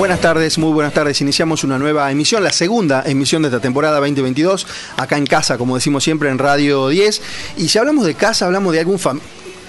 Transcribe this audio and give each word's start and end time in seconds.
Buenas 0.00 0.22
tardes, 0.22 0.56
muy 0.56 0.72
buenas 0.72 0.94
tardes. 0.94 1.20
Iniciamos 1.20 1.62
una 1.62 1.78
nueva 1.78 2.10
emisión, 2.10 2.42
la 2.42 2.54
segunda 2.54 3.02
emisión 3.04 3.42
de 3.42 3.48
esta 3.48 3.60
temporada 3.60 3.98
2022, 3.98 4.66
acá 4.96 5.18
en 5.18 5.26
casa, 5.26 5.58
como 5.58 5.74
decimos 5.74 6.02
siempre, 6.02 6.30
en 6.30 6.38
Radio 6.38 6.88
10. 6.88 7.20
Y 7.58 7.68
si 7.68 7.78
hablamos 7.78 8.06
de 8.06 8.14
casa, 8.14 8.46
hablamos 8.46 8.72
de 8.72 8.80
algún 8.80 8.98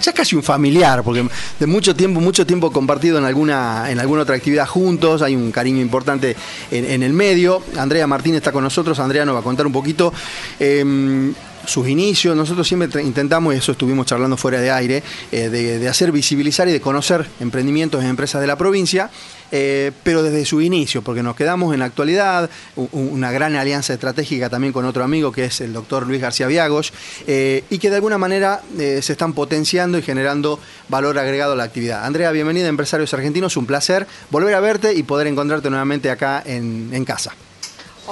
ya 0.01 0.13
casi 0.13 0.37
un 0.37 0.41
familiar, 0.41 1.03
porque 1.03 1.27
de 1.59 1.67
mucho 1.67 1.93
tiempo, 1.93 2.21
mucho 2.21 2.45
tiempo 2.45 2.71
compartido 2.71 3.17
en 3.17 3.25
alguna, 3.25 3.91
en 3.91 3.99
alguna 3.99 4.21
otra 4.21 4.37
actividad 4.37 4.65
juntos, 4.67 5.21
hay 5.21 5.35
un 5.35 5.51
cariño 5.51 5.81
importante 5.81 6.37
en, 6.71 7.03
el 7.03 7.11
medio. 7.11 7.61
Andrea 7.77 8.07
Martín 8.07 8.33
está 8.35 8.53
con 8.53 8.63
nosotros, 8.63 8.99
Andrea 8.99 9.25
nos 9.25 9.35
va 9.35 9.41
a 9.41 9.43
contar 9.43 9.67
un 9.67 9.73
poquito. 9.73 10.13
Em, 10.59 11.33
sus 11.65 11.87
inicios, 11.87 12.35
nosotros 12.35 12.67
siempre 12.67 13.03
intentamos, 13.03 13.53
y 13.53 13.57
eso 13.57 13.73
estuvimos 13.73 14.05
charlando 14.05 14.37
fuera 14.37 14.59
de 14.59 14.71
aire, 14.71 15.03
eh, 15.31 15.49
de, 15.49 15.87
hacer 15.87 16.11
visibilizar 16.11 16.67
y 16.67 16.71
de 16.71 16.81
conocer 16.81 17.27
emprendimientos 17.39 18.03
en 18.03 18.09
empresas 18.09 18.41
de 18.41 18.47
la 18.47 18.57
provincia, 18.57 19.09
eh, 19.51 19.91
pero 20.03 20.23
desde 20.23 20.45
su 20.45 20.61
inicio, 20.61 21.01
porque 21.01 21.21
nos 21.23 21.35
quedamos 21.35 21.73
en 21.73 21.79
la 21.79 21.85
actualidad, 21.85 22.49
una 22.75 23.31
gran 23.31 23.55
alianza 23.55 23.93
estratégica 23.93 24.49
también 24.49 24.71
con 24.71 24.85
otro 24.85 25.03
amigo 25.03 25.31
que 25.31 25.45
es 25.45 25.59
el 25.61 25.73
doctor 25.73 26.07
Luis 26.07 26.21
García 26.21 26.47
Viagos, 26.47 26.93
eh, 27.27 27.63
y 27.69 27.77
que 27.77 27.89
de 27.89 27.97
alguna 27.97 28.17
manera 28.17 28.61
se 28.77 29.11
están 29.11 29.33
potenciando 29.33 29.97
y 29.97 30.01
generando 30.01 30.59
valor 30.87 31.19
agregado 31.19 31.53
a 31.53 31.55
la 31.55 31.63
actividad. 31.63 32.05
Andrea, 32.05 32.31
bienvenida 32.31 32.67
a 32.67 32.69
Empresarios 32.69 33.13
Argentinos, 33.13 33.57
un 33.57 33.65
placer 33.65 34.07
volver 34.29 34.55
a 34.55 34.59
verte 34.61 34.93
y 34.93 35.03
poder 35.03 35.27
encontrarte 35.27 35.69
nuevamente 35.69 36.09
acá 36.09 36.41
en 36.45 37.05
casa. 37.05 37.33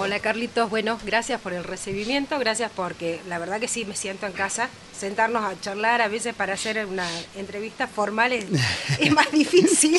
Hola 0.01 0.21
Carlitos, 0.21 0.69
bueno, 0.69 0.97
gracias 1.05 1.41
por 1.41 1.51
el 1.51 1.65
recibimiento, 1.65 2.39
gracias 2.39 2.71
porque 2.73 3.19
la 3.27 3.37
verdad 3.37 3.59
que 3.59 3.67
sí 3.67 3.83
me 3.83 3.97
siento 3.97 4.27
en 4.27 4.31
casa. 4.31 4.69
Sentarnos 4.97 5.43
a 5.43 5.59
charlar 5.59 6.01
a 6.01 6.07
veces 6.07 6.33
para 6.33 6.53
hacer 6.53 6.85
una 6.85 7.05
entrevista 7.35 7.85
formal 7.85 8.31
es, 8.31 8.45
más 9.11 9.29
difícil 9.29 9.97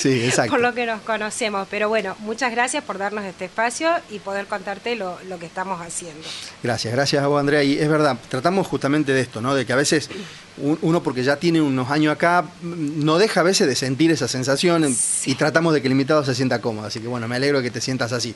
por 0.48 0.60
lo 0.60 0.72
que 0.72 0.86
nos 0.86 1.02
conocemos. 1.02 1.68
Pero 1.70 1.90
bueno, 1.90 2.16
muchas 2.20 2.50
gracias 2.50 2.82
por 2.82 2.96
darnos 2.96 3.26
este 3.26 3.44
espacio 3.44 3.90
y 4.10 4.20
poder 4.20 4.46
contarte 4.46 4.96
lo, 4.96 5.18
que 5.38 5.44
estamos 5.44 5.78
haciendo. 5.82 6.26
Gracias, 6.62 6.94
gracias 6.94 7.22
a 7.22 7.26
vos 7.26 7.38
Andrea. 7.38 7.62
Y 7.62 7.78
es 7.78 7.88
verdad, 7.88 8.16
tratamos 8.30 8.66
justamente 8.66 9.12
de 9.12 9.20
esto, 9.20 9.42
¿no? 9.42 9.54
De 9.54 9.66
que 9.66 9.74
a 9.74 9.76
veces 9.76 10.08
uno 10.58 11.02
porque 11.02 11.22
ya 11.24 11.36
tiene 11.36 11.60
unos 11.60 11.90
años 11.90 12.12
acá, 12.12 12.44
no 12.62 13.18
deja 13.18 13.40
a 13.40 13.42
veces 13.42 13.66
de 13.66 13.74
sentir 13.74 14.10
esa 14.10 14.28
sensación 14.28 14.84
y 15.24 15.34
tratamos 15.34 15.72
de 15.72 15.80
que 15.80 15.88
el 15.88 15.92
invitado 15.92 16.24
se 16.24 16.34
sienta 16.34 16.60
cómodo. 16.60 16.86
Así 16.86 17.00
que 17.00 17.08
bueno, 17.08 17.28
me 17.28 17.36
alegro 17.36 17.58
de 17.58 17.64
que 17.64 17.70
te 17.70 17.80
sientas 17.80 18.12
así. 18.12 18.34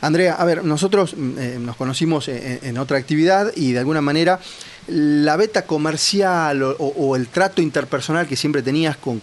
Andrea, 0.00 0.34
a 0.34 0.44
ver, 0.44 0.64
nosotros 0.64 1.14
mm, 1.16 1.38
eh, 1.38 1.58
nos 1.60 1.76
conocimos 1.76 2.28
en, 2.28 2.78
otra 2.78 2.98
actividad 2.98 3.52
y 3.56 3.72
de 3.72 3.80
alguna 3.80 4.00
manera 4.00 4.40
la 4.86 5.36
beta 5.36 5.66
comercial 5.66 6.62
o, 6.62 7.16
el 7.16 7.28
trato 7.28 7.60
interpersonal 7.60 8.26
que 8.26 8.36
siempre 8.36 8.62
tenías 8.62 8.96
con, 8.96 9.20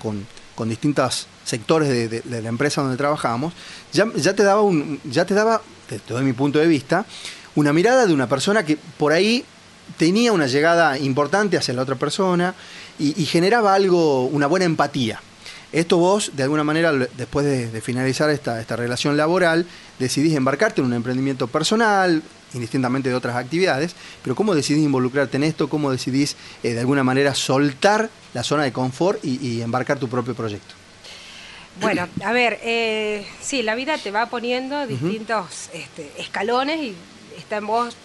distintos 0.68 1.28
sectores 1.44 1.90
de, 1.90 2.42
la 2.42 2.50
empresa 2.50 2.82
donde 2.82 2.98
trabajábamos, 2.98 3.54
ya, 3.92 4.06
te 4.34 4.44
daba, 4.44 4.62
un, 4.62 5.00
ya 5.06 5.26
te 5.26 5.34
daba, 5.34 5.62
desde 5.90 6.22
mi 6.22 6.34
punto 6.34 6.60
de 6.60 6.68
vista, 6.68 7.06
una 7.56 7.74
mirada 7.74 8.06
de 8.06 8.14
una 8.14 8.28
persona 8.28 8.64
que 8.64 8.78
por 8.98 9.14
ahí 9.14 9.46
tenía 9.98 10.32
una 10.32 10.48
llegada 10.48 10.98
importante 10.98 11.58
hacia 11.58 11.74
la 11.74 11.82
otra 11.82 11.96
persona 11.96 12.56
y 12.98 13.26
generaba 13.26 13.74
algo, 13.74 14.26
una 14.26 14.48
buena 14.48 14.66
empatía. 14.66 15.22
Esto 15.76 15.98
vos, 15.98 16.32
de 16.34 16.44
alguna 16.44 16.64
manera, 16.64 16.94
después 16.94 17.46
de, 17.46 17.82
finalizar 17.82 18.30
esta, 18.30 18.62
esta, 18.62 18.78
relación 18.78 19.18
laboral, 19.18 19.66
decidís 20.00 20.34
embarcarte 20.34 20.80
en 20.80 20.88
un 20.88 20.94
emprendimiento 20.94 21.48
personal, 21.48 22.24
indistintamente 22.54 23.10
de 23.10 23.16
otras 23.16 23.36
actividades, 23.36 23.94
pero 24.24 24.36
¿cómo 24.36 24.56
decidís 24.56 24.86
involucrarte 24.86 25.36
en 25.36 25.44
esto? 25.44 25.68
¿Cómo 25.68 25.92
decidís, 25.92 26.38
eh, 26.64 26.74
de 26.74 26.80
alguna 26.80 27.04
manera, 27.04 27.36
soltar 27.36 28.10
la 28.34 28.44
zona 28.44 28.64
de 28.64 28.72
confort 28.72 29.20
y, 29.26 29.62
embarcar 29.62 30.00
tu 30.00 30.08
propio 30.08 30.34
proyecto? 30.34 30.76
Bueno, 31.82 32.08
a 32.24 32.32
ver, 32.32 32.58
eh, 32.64 33.28
sí, 33.42 33.62
la 33.62 33.76
vida 33.76 33.98
te 33.98 34.12
va 34.12 34.28
poniendo 34.28 34.88
distintos 34.88 35.70
este, 35.74 36.10
escalones 36.18 36.80
y 36.80 36.96
está 37.38 37.58
en 37.58 37.68
vos 37.68 37.98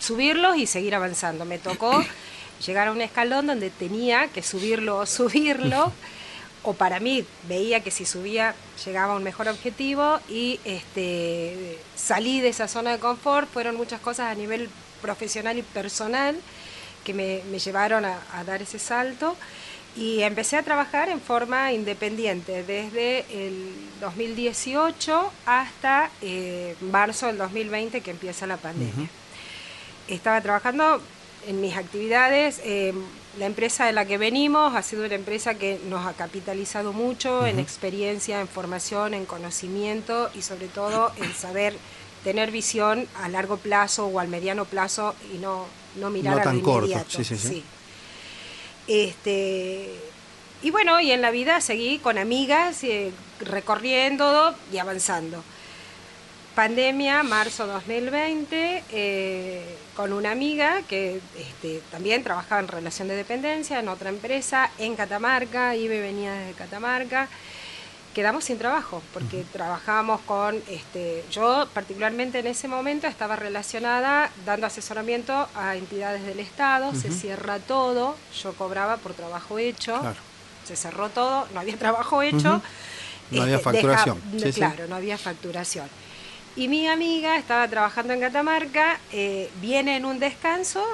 subirlos 0.00 0.56
y 0.56 0.66
seguir 0.66 0.96
avanzando. 0.96 1.44
Me 1.44 1.58
tocó 1.58 2.04
llegar 2.66 2.88
a 2.88 2.92
un 2.92 3.00
escalón 3.00 3.46
donde 3.46 3.70
tenía 3.70 4.26
que 4.28 4.42
subirlo 4.42 4.98
o 4.98 5.06
subirlo. 5.06 5.92
o 6.62 6.74
para 6.74 7.00
mí 7.00 7.24
veía 7.48 7.80
que 7.80 7.90
si 7.90 8.04
subía 8.04 8.54
llegaba 8.84 9.14
a 9.14 9.16
un 9.16 9.22
mejor 9.22 9.48
objetivo 9.48 10.20
y 10.28 10.60
este, 10.64 11.78
salí 11.96 12.40
de 12.40 12.48
esa 12.48 12.68
zona 12.68 12.92
de 12.92 12.98
confort, 12.98 13.48
fueron 13.50 13.76
muchas 13.76 14.00
cosas 14.00 14.30
a 14.30 14.34
nivel 14.34 14.68
profesional 15.00 15.56
y 15.58 15.62
personal 15.62 16.36
que 17.04 17.14
me, 17.14 17.58
llevaron 17.58 18.04
a, 18.04 18.44
dar 18.44 18.60
ese 18.60 18.78
salto 18.78 19.36
y 19.96 20.20
empecé 20.20 20.56
a 20.56 20.62
trabajar 20.62 21.08
en 21.08 21.20
forma 21.20 21.72
independiente 21.72 22.62
desde 22.62 23.24
el 23.30 23.72
2018 24.00 25.32
hasta 25.46 26.10
eh, 26.20 26.76
marzo 26.80 27.26
del 27.26 27.38
2020 27.38 28.02
que 28.02 28.10
empieza 28.10 28.46
la 28.46 28.58
pandemia. 28.58 29.08
Estaba 30.10 30.40
trabajando 30.40 31.00
en 31.46 31.60
mis 31.60 31.76
actividades. 31.76 32.60
Eh, 32.64 32.92
la 33.38 33.46
empresa 33.46 33.86
de 33.86 33.92
la 33.92 34.04
que 34.04 34.18
venimos 34.18 34.74
ha 34.74 34.82
sido 34.82 35.04
una 35.04 35.14
empresa 35.14 35.54
que 35.54 35.80
nos 35.88 36.04
ha 36.04 36.12
capitalizado 36.14 36.92
mucho 36.92 37.46
en 37.46 37.60
experiencia, 37.60 38.40
en 38.40 38.48
formación, 38.48 39.14
en 39.14 39.24
conocimiento 39.24 40.30
y 40.34 40.42
sobre 40.42 40.66
todo 40.66 41.12
en 41.16 41.32
saber 41.32 41.76
tener 42.24 42.50
visión 42.50 43.06
a 43.22 43.28
largo 43.28 43.56
plazo 43.56 44.06
o 44.06 44.18
al 44.18 44.28
mediano 44.28 44.64
plazo 44.64 45.14
y 45.32 45.38
no, 45.38 45.66
no 45.96 46.10
mirar 46.10 46.38
no 46.38 46.42
tan 46.42 46.58
inmediato. 46.58 47.04
Corto. 47.04 47.10
Sí, 47.10 47.24
sí, 47.24 47.36
sí. 47.36 47.64
Este, 48.88 49.94
y 50.62 50.70
bueno, 50.72 51.00
y 51.00 51.12
en 51.12 51.22
la 51.22 51.30
vida 51.30 51.60
seguí 51.60 51.98
con 51.98 52.18
amigas, 52.18 52.82
eh, 52.82 53.12
recorriendo 53.40 54.54
y 54.72 54.78
avanzando 54.78 55.42
pandemia, 56.54 57.22
marzo 57.22 57.66
2020, 57.66 58.84
eh, 58.90 59.76
con 59.94 60.12
una 60.12 60.32
amiga 60.32 60.82
que 60.88 61.20
este, 61.36 61.80
también 61.90 62.22
trabajaba 62.22 62.60
en 62.60 62.68
relación 62.68 63.08
de 63.08 63.16
dependencia 63.16 63.78
en 63.78 63.88
otra 63.88 64.10
empresa 64.10 64.70
en 64.78 64.96
Catamarca, 64.96 65.76
Ibe 65.76 66.00
venía 66.00 66.32
desde 66.32 66.52
Catamarca. 66.54 67.28
Quedamos 68.14 68.44
sin 68.44 68.58
trabajo 68.58 69.02
porque 69.14 69.44
trabajábamos 69.52 70.20
con, 70.22 70.56
este, 70.68 71.24
yo 71.30 71.68
particularmente 71.72 72.40
en 72.40 72.48
ese 72.48 72.66
momento 72.66 73.06
estaba 73.06 73.36
relacionada 73.36 74.32
dando 74.44 74.66
asesoramiento 74.66 75.48
a 75.54 75.76
entidades 75.76 76.26
del 76.26 76.40
Estado, 76.40 76.92
se 76.92 77.12
cierra 77.12 77.60
todo, 77.60 78.16
yo 78.42 78.52
cobraba 78.54 78.96
por 78.96 79.14
trabajo 79.14 79.60
hecho, 79.60 80.00
se 80.64 80.74
cerró 80.74 81.08
todo, 81.10 81.46
no 81.54 81.60
había 81.60 81.76
trabajo 81.76 82.22
hecho. 82.22 82.60
No 83.30 83.42
había 83.42 83.56
este, 83.56 83.64
facturación. 83.64 84.20
claro, 84.54 84.88
no 84.88 84.96
había 84.96 85.16
facturación. 85.16 85.88
Y 86.56 86.68
mi 86.68 86.88
amiga 86.88 87.38
estaba 87.38 87.68
trabajando 87.68 88.12
en 88.12 88.20
Catamarca, 88.20 88.98
eh, 89.12 89.50
viene 89.60 89.96
en 89.96 90.04
un 90.04 90.18
descanso, 90.18 90.84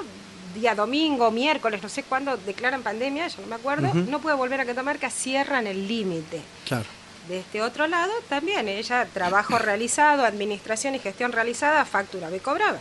día 0.53 0.75
domingo, 0.75 1.31
miércoles, 1.31 1.81
no 1.81 1.89
sé 1.89 2.03
cuándo 2.03 2.37
declaran 2.37 2.83
pandemia, 2.83 3.27
yo 3.27 3.41
no 3.41 3.47
me 3.47 3.55
acuerdo, 3.55 3.93
no 3.93 4.19
puede 4.19 4.35
volver 4.35 4.61
a 4.61 4.65
Catamarca, 4.65 5.09
cierran 5.09 5.67
el 5.67 5.87
límite. 5.87 6.41
Claro. 6.65 6.85
De 7.27 7.39
este 7.39 7.61
otro 7.61 7.87
lado, 7.87 8.13
también 8.29 8.67
ella, 8.67 9.05
trabajo 9.13 9.57
realizado, 9.59 10.25
administración 10.25 10.95
y 10.95 10.99
gestión 10.99 11.31
realizada, 11.31 11.83
factura, 11.85 12.29
me 12.29 12.39
cobraba. 12.39 12.79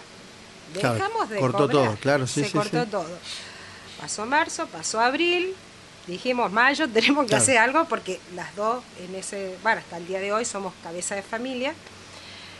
Dejamos 0.75 1.29
de 1.31 1.39
cortó 1.39 1.69
todo, 1.69 1.97
claro, 1.97 2.27
sí, 2.27 2.45
Se 2.45 2.51
cortó 2.51 2.85
todo. 2.87 3.19
Pasó 4.01 4.27
marzo, 4.27 4.67
pasó 4.67 5.01
abril, 5.01 5.55
dijimos 6.07 6.53
mayo, 6.53 6.89
tenemos 6.93 7.27
que 7.27 7.37
hacer 7.37 7.59
algo 7.59 7.87
porque 7.87 8.21
las 8.35 8.55
dos 8.55 8.85
en 9.01 9.15
ese, 9.15 9.57
bueno, 9.63 9.81
hasta 9.81 9.97
el 9.97 10.07
día 10.07 10.21
de 10.21 10.33
hoy 10.33 10.45
somos 10.45 10.75
cabeza 10.83 11.15
de 11.15 11.23
familia. 11.23 11.75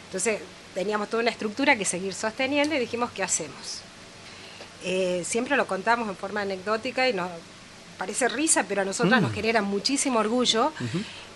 Entonces 0.07 0.41
teníamos 0.75 1.09
toda 1.09 1.23
una 1.23 1.31
estructura 1.31 1.77
que 1.77 1.85
seguir 1.85 2.15
sosteniendo 2.15 2.75
y 2.75 2.79
dijimos, 2.79 3.11
¿qué 3.13 3.23
hacemos? 3.23 3.81
Eh, 4.85 5.25
siempre 5.27 5.57
lo 5.57 5.67
contamos 5.67 6.09
en 6.09 6.17
forma 6.17 6.43
anecdótica 6.43 7.09
y 7.09 7.13
nos 7.13 7.31
parece 7.99 8.29
risa, 8.29 8.65
pero 8.69 8.83
a 8.83 8.85
nosotras 8.85 9.21
nos 9.21 9.33
mm. 9.33 9.35
genera 9.35 9.63
muchísimo 9.63 10.21
orgullo. 10.21 10.73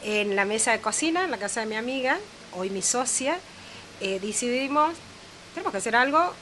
En 0.03 0.37
la 0.37 0.45
mesa 0.45 0.73
de 0.73 0.81
cocina, 0.81 1.25
en 1.25 1.31
la 1.31 1.39
casa 1.39 1.61
de 1.61 1.67
mi 1.67 1.77
amiga, 1.77 2.19
hoy 2.53 2.71
mi 2.71 2.83
socia, 2.83 3.39
eh, 4.01 4.19
decidimos, 4.21 4.95
tenemos 5.55 5.73
que 5.73 5.79
hacer 5.79 5.97
algo 5.97 6.33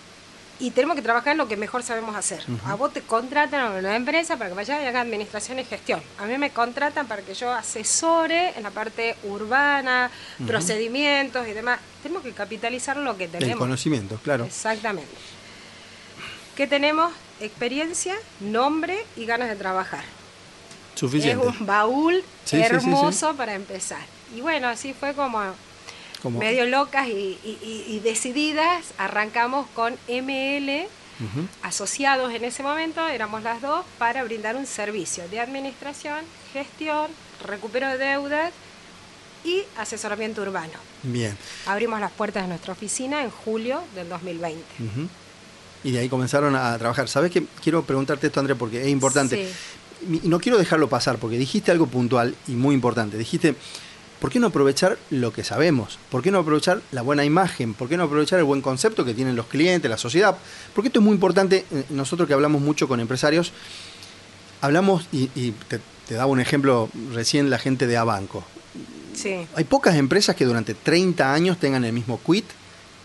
y 0.61 0.71
tenemos 0.73 0.97
que 0.97 1.03
trabajar 1.03 1.33
en 1.33 1.39
lo 1.39 1.47
que 1.47 1.57
mejor 1.57 1.83
sabemos 1.83 2.17
hacer. 2.17 2.45
A 2.67 2.75
vos 2.75 2.93
te 2.93 3.03
contratan 3.03 3.61
a 3.61 3.79
una 3.79 3.95
empresa 3.95 4.37
para 4.37 4.51
que 4.51 4.57
vayas 4.57 4.83
y 4.83 4.87
hagas 4.87 5.03
administración 5.03 5.59
y 5.59 5.65
gestión. 5.65 6.03
A 6.19 6.27
mí 6.27 6.37
me 6.37 6.51
contratan 6.51 7.07
para 7.07 7.23
que 7.23 7.35
yo 7.35 7.53
asesore 7.53 8.57
en 8.57 8.63
la 8.63 8.71
parte 8.71 9.17
urbana, 9.25 10.11
procedimientos 10.47 11.47
y 11.47 11.53
demás. 11.53 11.79
Tenemos 12.03 12.23
que 12.23 12.33
capitalizar 12.33 12.97
lo 12.97 13.17
que 13.17 13.29
tenemos. 13.29 13.53
El 13.53 13.59
conocimiento, 13.59 14.19
claro. 14.23 14.45
Exactamente. 14.45 15.15
¿Qué 16.57 16.67
tenemos? 16.67 17.13
Experiencia, 17.41 18.17
nombre 18.41 18.99
y 19.17 19.27
ganas 19.27 19.49
de 19.49 19.55
trabajar. 19.55 20.03
Suficiente. 20.97 21.47
Es 21.47 21.61
un 21.61 21.67
baúl 21.67 22.25
hermoso 22.51 23.35
para 23.35 23.55
empezar. 23.55 24.05
Y 24.35 24.41
bueno, 24.41 24.67
así 24.67 24.93
fue 24.93 25.15
como 25.15 25.41
medio 26.25 26.67
locas 26.67 27.09
y, 27.09 28.01
decididas, 28.03 28.87
arrancamos 28.99 29.67
con 29.75 29.95
ML, 30.09 30.87
asociados 31.63 32.33
en 32.33 32.45
ese 32.45 32.63
momento, 32.63 33.07
éramos 33.09 33.43
las 33.43 33.61
dos, 33.61 33.85
para 33.99 34.23
brindar 34.25 34.57
un 34.57 34.67
servicio 34.67 35.29
de 35.29 35.41
administración, 35.41 36.21
gestión, 36.53 37.11
recupero 37.45 37.89
de 37.89 37.99
deudas 37.99 38.53
y 39.45 39.63
asesoramiento 39.77 40.43
urbano. 40.43 40.75
Bien. 41.03 41.37
Abrimos 41.67 42.01
las 42.01 42.11
puertas 42.13 42.43
de 42.45 42.49
nuestra 42.49 42.73
oficina 42.73 43.23
en 43.23 43.31
julio 43.31 43.83
del 43.95 44.09
2020. 44.09 44.63
Y 45.85 45.93
de 45.93 45.99
ahí 46.01 46.09
comenzaron 46.09 46.57
a 46.57 46.77
trabajar. 46.79 47.09
¿Sabes 47.09 47.31
qué? 47.31 47.45
Quiero 47.63 47.85
preguntarte 47.85 48.27
esto, 48.27 48.41
André, 48.41 48.57
porque 48.57 48.83
es 48.83 48.89
importante. 48.89 49.49
Y 50.03 50.29
no 50.29 50.41
quiero 50.41 50.59
dejarlo 50.59 50.89
pasar, 50.89 51.19
porque 51.19 51.39
dijiste 51.39 51.71
algo 51.71 51.87
puntual 51.87 52.35
y 52.47 52.53
muy 52.53 52.75
importante. 52.75 53.17
Dijiste, 53.17 53.55
¿por 54.21 54.31
qué 54.31 54.39
no 54.39 54.49
aprovechar 54.49 54.99
lo 55.11 55.33
que 55.33 55.45
sabemos? 55.45 55.99
¿Por 56.11 56.23
qué 56.23 56.31
no 56.31 56.39
aprovechar 56.39 56.81
la 56.93 57.03
buena 57.03 57.25
imagen? 57.25 57.75
¿Por 57.75 57.89
qué 57.89 57.97
no 57.97 58.05
aprovechar 58.05 58.39
el 58.39 58.45
buen 58.45 58.61
concepto 58.61 59.05
que 59.05 59.15
tienen 59.15 59.37
los 59.37 59.47
clientes, 59.47 59.91
la 59.91 59.99
sociedad? 59.99 60.37
Porque 60.75 60.89
esto 60.89 61.01
es 61.01 61.05
muy 61.05 61.15
importante. 61.15 61.65
Eh, 61.71 61.85
nosotros 61.91 62.27
que 62.27 62.35
hablamos 62.35 62.61
mucho 62.61 62.89
con 62.89 63.01
empresarios, 63.01 63.53
hablamos, 64.61 65.07
y, 65.13 65.27
te, 65.69 65.81
te, 66.07 66.15
daba 66.15 66.27
un 66.27 66.41
ejemplo 66.41 66.89
recién, 67.13 67.51
la 67.51 67.59
gente 67.59 67.87
de 67.87 67.97
Abanco. 67.97 68.45
Sí. 69.15 69.47
Hay 69.55 69.65
pocas 69.65 69.97
empresas 69.97 70.37
que 70.37 70.45
durante 70.45 70.75
30 70.75 71.33
años 71.33 71.59
tengan 71.59 71.85
el 71.85 71.93
mismo 71.93 72.21
quit, 72.25 72.45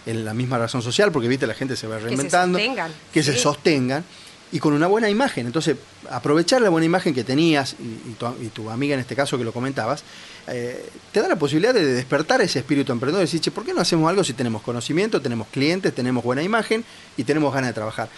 en 0.06 0.25
la 0.25 0.33
misma 0.33 0.57
razón 0.57 0.81
social, 0.81 1.12
porque 1.12 1.27
viste, 1.27 1.48
la 1.48 1.54
gente 1.54 1.75
se 1.75 1.88
va 1.88 1.98
reinventando. 1.98 2.57
Que 2.57 2.63
se 2.63 2.68
sostengan. 2.68 2.92
Que 3.13 3.24
se 3.24 3.38
sostengan 3.38 4.06
y 4.53 4.59
con 4.59 4.73
una 4.73 4.85
buena 4.85 5.09
imagen. 5.09 5.47
Entonces, 5.47 5.75
aprovechar 6.11 6.61
la 6.61 6.69
buena 6.69 6.85
imagen 6.85 7.13
que 7.15 7.23
tenías, 7.23 7.75
y, 7.79 8.50
tu, 8.50 8.69
amiga 8.69 8.94
en 8.94 9.00
este 9.00 9.15
caso 9.15 9.35
que 9.35 9.44
lo 9.44 9.51
comentabas, 9.51 10.03
eh, 10.47 10.89
te 11.11 11.21
da 11.21 11.27
la 11.27 11.38
posibilidad 11.38 11.73
de 11.73 11.83
despertar 11.83 12.39
ese 12.41 12.59
espíritu 12.59 12.91
emprendedor 12.91 13.27
y 13.27 13.31
decir, 13.31 13.51
¿por 13.51 13.65
qué 13.65 13.73
no 13.73 13.81
hacemos 13.81 14.07
algo 14.07 14.23
si 14.23 14.33
tenemos 14.33 14.61
conocimiento, 14.61 15.19
tenemos 15.19 15.47
clientes, 15.47 15.94
tenemos 15.95 16.23
buena 16.23 16.44
imagen 16.44 16.85
y 17.17 17.23
tenemos 17.23 17.51
ganas 17.51 17.71
de 17.71 17.73
trabajar? 17.73 18.09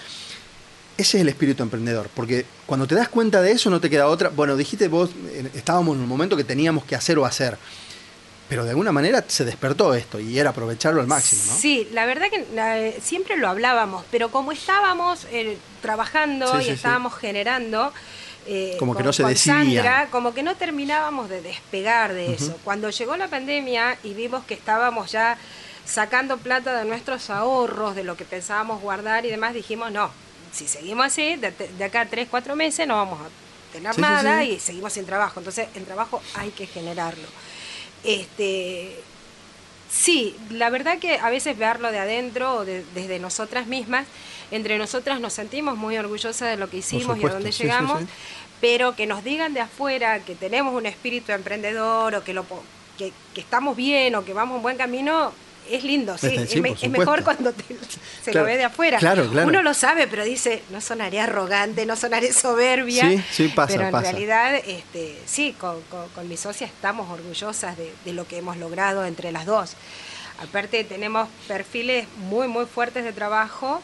Ese 0.98 1.18
es 1.18 1.22
el 1.22 1.30
espíritu 1.30 1.64
emprendedor, 1.64 2.10
porque 2.14 2.46
cuando 2.66 2.86
te 2.86 2.96
das 2.96 3.08
cuenta 3.08 3.42
de 3.42 3.54
eso 3.54 3.70
no 3.70 3.80
te 3.80 3.90
queda 3.90 4.08
otra. 4.08 4.28
Bueno, 4.28 4.58
dijiste 4.58 4.90
vos, 4.90 5.12
estábamos 5.54 5.96
en 5.96 6.04
un 6.04 6.10
momento 6.10 6.36
que 6.36 6.44
teníamos 6.44 6.84
que 6.84 6.96
hacer 6.96 7.18
o 7.18 7.26
hacer 7.26 7.58
pero 8.48 8.64
de 8.64 8.72
alguna 8.72 8.92
manera 8.92 9.24
se 9.28 9.44
despertó 9.44 9.94
esto 9.94 10.20
y 10.20 10.38
era 10.38 10.52
aprovecharlo 10.52 11.02
al 11.02 11.08
máximo, 11.08 11.42
¿no? 11.48 11.58
Sí, 11.58 11.88
la 11.92 12.06
verdad 12.06 12.28
que 12.30 13.00
siempre 13.02 13.38
lo 13.38 13.48
hablábamos, 13.48 14.06
pero 14.12 14.30
como 14.30 14.52
estábamos 14.52 15.26
eh, 15.32 15.58
trabajando 15.82 16.62
y 16.62 16.70
estábamos 16.70 17.16
generando... 17.16 17.92
Eh, 18.48 18.76
como 18.78 18.96
que 18.96 19.02
no 19.02 19.12
se 19.12 19.24
decidía. 19.24 20.08
como 20.12 20.36
que 20.36 20.44
no 20.44 20.56
terminábamos 20.56 21.30
de 21.30 21.42
despegar 21.42 22.14
de 22.14 22.36
eso. 22.36 22.56
Cuando 22.64 22.92
llegó 22.92 23.18
la 23.18 23.28
pandemia 23.28 23.98
y 24.04 24.14
vimos 24.14 24.46
que 24.46 24.54
estábamos 24.54 25.12
ya 25.12 25.36
sacando 25.84 26.38
plata 26.38 26.78
de 26.78 26.86
nuestros 26.86 27.32
ahorros, 27.32 27.96
de 27.96 28.04
lo 28.04 28.16
que 28.16 28.26
pensábamos 28.26 28.82
guardar 28.82 29.26
y 29.26 29.32
demás, 29.32 29.56
dijimos, 29.56 29.92
no, 29.92 30.12
si 30.52 30.68
seguimos 30.68 31.08
así, 31.08 31.38
de, 31.38 31.84
acá 31.84 32.02
a 32.02 32.06
tres, 32.06 32.28
cuatro 32.30 32.56
meses 32.56 32.88
no 32.88 32.96
vamos 32.96 33.20
a 33.20 33.74
tener 33.74 33.98
nada 33.98 34.44
y 34.44 34.60
seguimos 34.60 34.94
sin 34.94 35.08
trabajo. 35.08 35.40
Entonces, 35.40 35.68
el 35.74 35.86
trabajo 35.86 36.22
hay 36.36 36.52
que 36.52 36.68
generarlo. 36.68 37.28
Este, 38.06 38.96
sí, 39.90 40.36
la 40.50 40.70
verdad 40.70 41.00
que 41.00 41.18
a 41.18 41.30
veces 41.30 41.58
verlo 41.58 41.92
de 41.92 42.00
adentro 42.00 42.58
o 42.58 42.66
desde 42.66 43.20
nosotras 43.20 43.68
mismas, 43.68 44.06
entre 44.52 44.78
nosotras 44.78 45.20
nos 45.20 45.34
sentimos 45.34 45.78
muy 45.78 45.98
orgullosas 45.98 46.50
de 46.50 46.58
lo 46.58 46.70
que 46.70 46.78
hicimos 46.78 47.18
y 47.18 47.26
a 47.26 47.30
dónde 47.30 47.52
llegamos, 47.52 48.04
pero 48.62 48.96
que 48.96 49.08
nos 49.08 49.24
digan 49.24 49.54
de 49.54 49.62
afuera 49.62 50.20
que 50.20 50.36
tenemos 50.36 50.74
un 50.74 50.86
espíritu 50.86 51.32
emprendedor 51.32 52.16
o 52.16 52.24
que, 52.24 52.34
lo, 52.34 52.46
que, 52.98 53.12
que 53.34 53.42
estamos 53.42 53.76
bien 53.76 54.16
o 54.16 54.24
que 54.24 54.34
vamos 54.34 54.58
en 54.58 54.62
buen 54.62 54.78
camino, 54.78 55.34
es 55.70 55.84
lindo, 55.84 56.18
sí. 56.18 56.36
es, 56.36 56.90
mejor 56.90 57.24
cuando 57.24 57.54
se 58.24 58.34
lo 58.34 58.44
ve 58.44 58.58
de 58.58 58.66
afuera. 58.66 59.00
Uno 59.46 59.62
lo 59.62 59.74
sabe, 59.74 60.08
pero 60.08 60.24
dice, 60.24 60.64
no 60.72 60.82
sonaré 60.82 61.20
arrogante, 61.20 61.86
no 61.86 61.96
sonaré 61.96 62.34
soberbia. 62.34 63.10
Sí, 63.10 63.24
sí, 63.32 63.48
pasa, 63.50 63.74
pero 63.74 63.88
en 63.88 64.04
realidad, 64.04 64.56
este, 64.56 65.18
sí, 65.26 65.56
con, 65.60 65.78
mi 66.28 66.38
socia 66.38 66.68
estamos 66.68 67.10
orgullosas 67.10 67.78
de, 67.78 67.92
de 68.04 68.14
lo 68.14 68.28
que 68.28 68.38
hemos 68.38 68.58
logrado 68.58 69.06
entre 69.06 69.32
las 69.32 69.46
dos. 69.46 69.76
Aparte 70.40 70.84
tenemos 70.84 71.30
perfiles 71.48 72.08
muy, 72.18 72.48
muy 72.48 72.66
fuertes 72.66 73.04
de 73.04 73.14
trabajo 73.14 73.82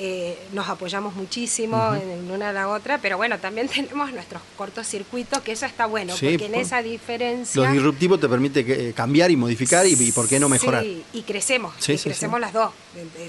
eh, 0.00 0.38
nos 0.52 0.68
apoyamos 0.68 1.16
muchísimo 1.16 1.92
en 1.94 2.30
una 2.30 2.50
a 2.50 2.52
la 2.52 2.68
otra, 2.68 2.98
pero 2.98 3.16
bueno, 3.16 3.38
también 3.38 3.68
tenemos 3.74 4.12
nuestros 4.12 4.40
cortocircuitos, 4.56 5.40
que 5.40 5.52
eso 5.52 5.66
está 5.66 5.86
bueno, 5.86 6.12
porque 6.12 6.46
en 6.46 6.54
esa 6.54 6.82
diferencia... 6.82 7.62
Lo 7.62 7.72
disruptivo 7.72 8.16
te 8.16 8.28
permite 8.28 8.60
eh, 8.60 8.92
cambiar 8.92 9.30
y 9.30 9.36
modificar 9.36 9.86
y, 9.86 10.12
por 10.12 10.28
qué 10.28 10.38
no 10.38 10.48
mejorar. 10.48 10.84
Sí, 10.84 11.02
y 11.12 11.22
crecemos, 11.22 11.74
y 11.88 11.96
crecemos 11.96 12.40
las 12.40 12.52
dos, 12.52 12.72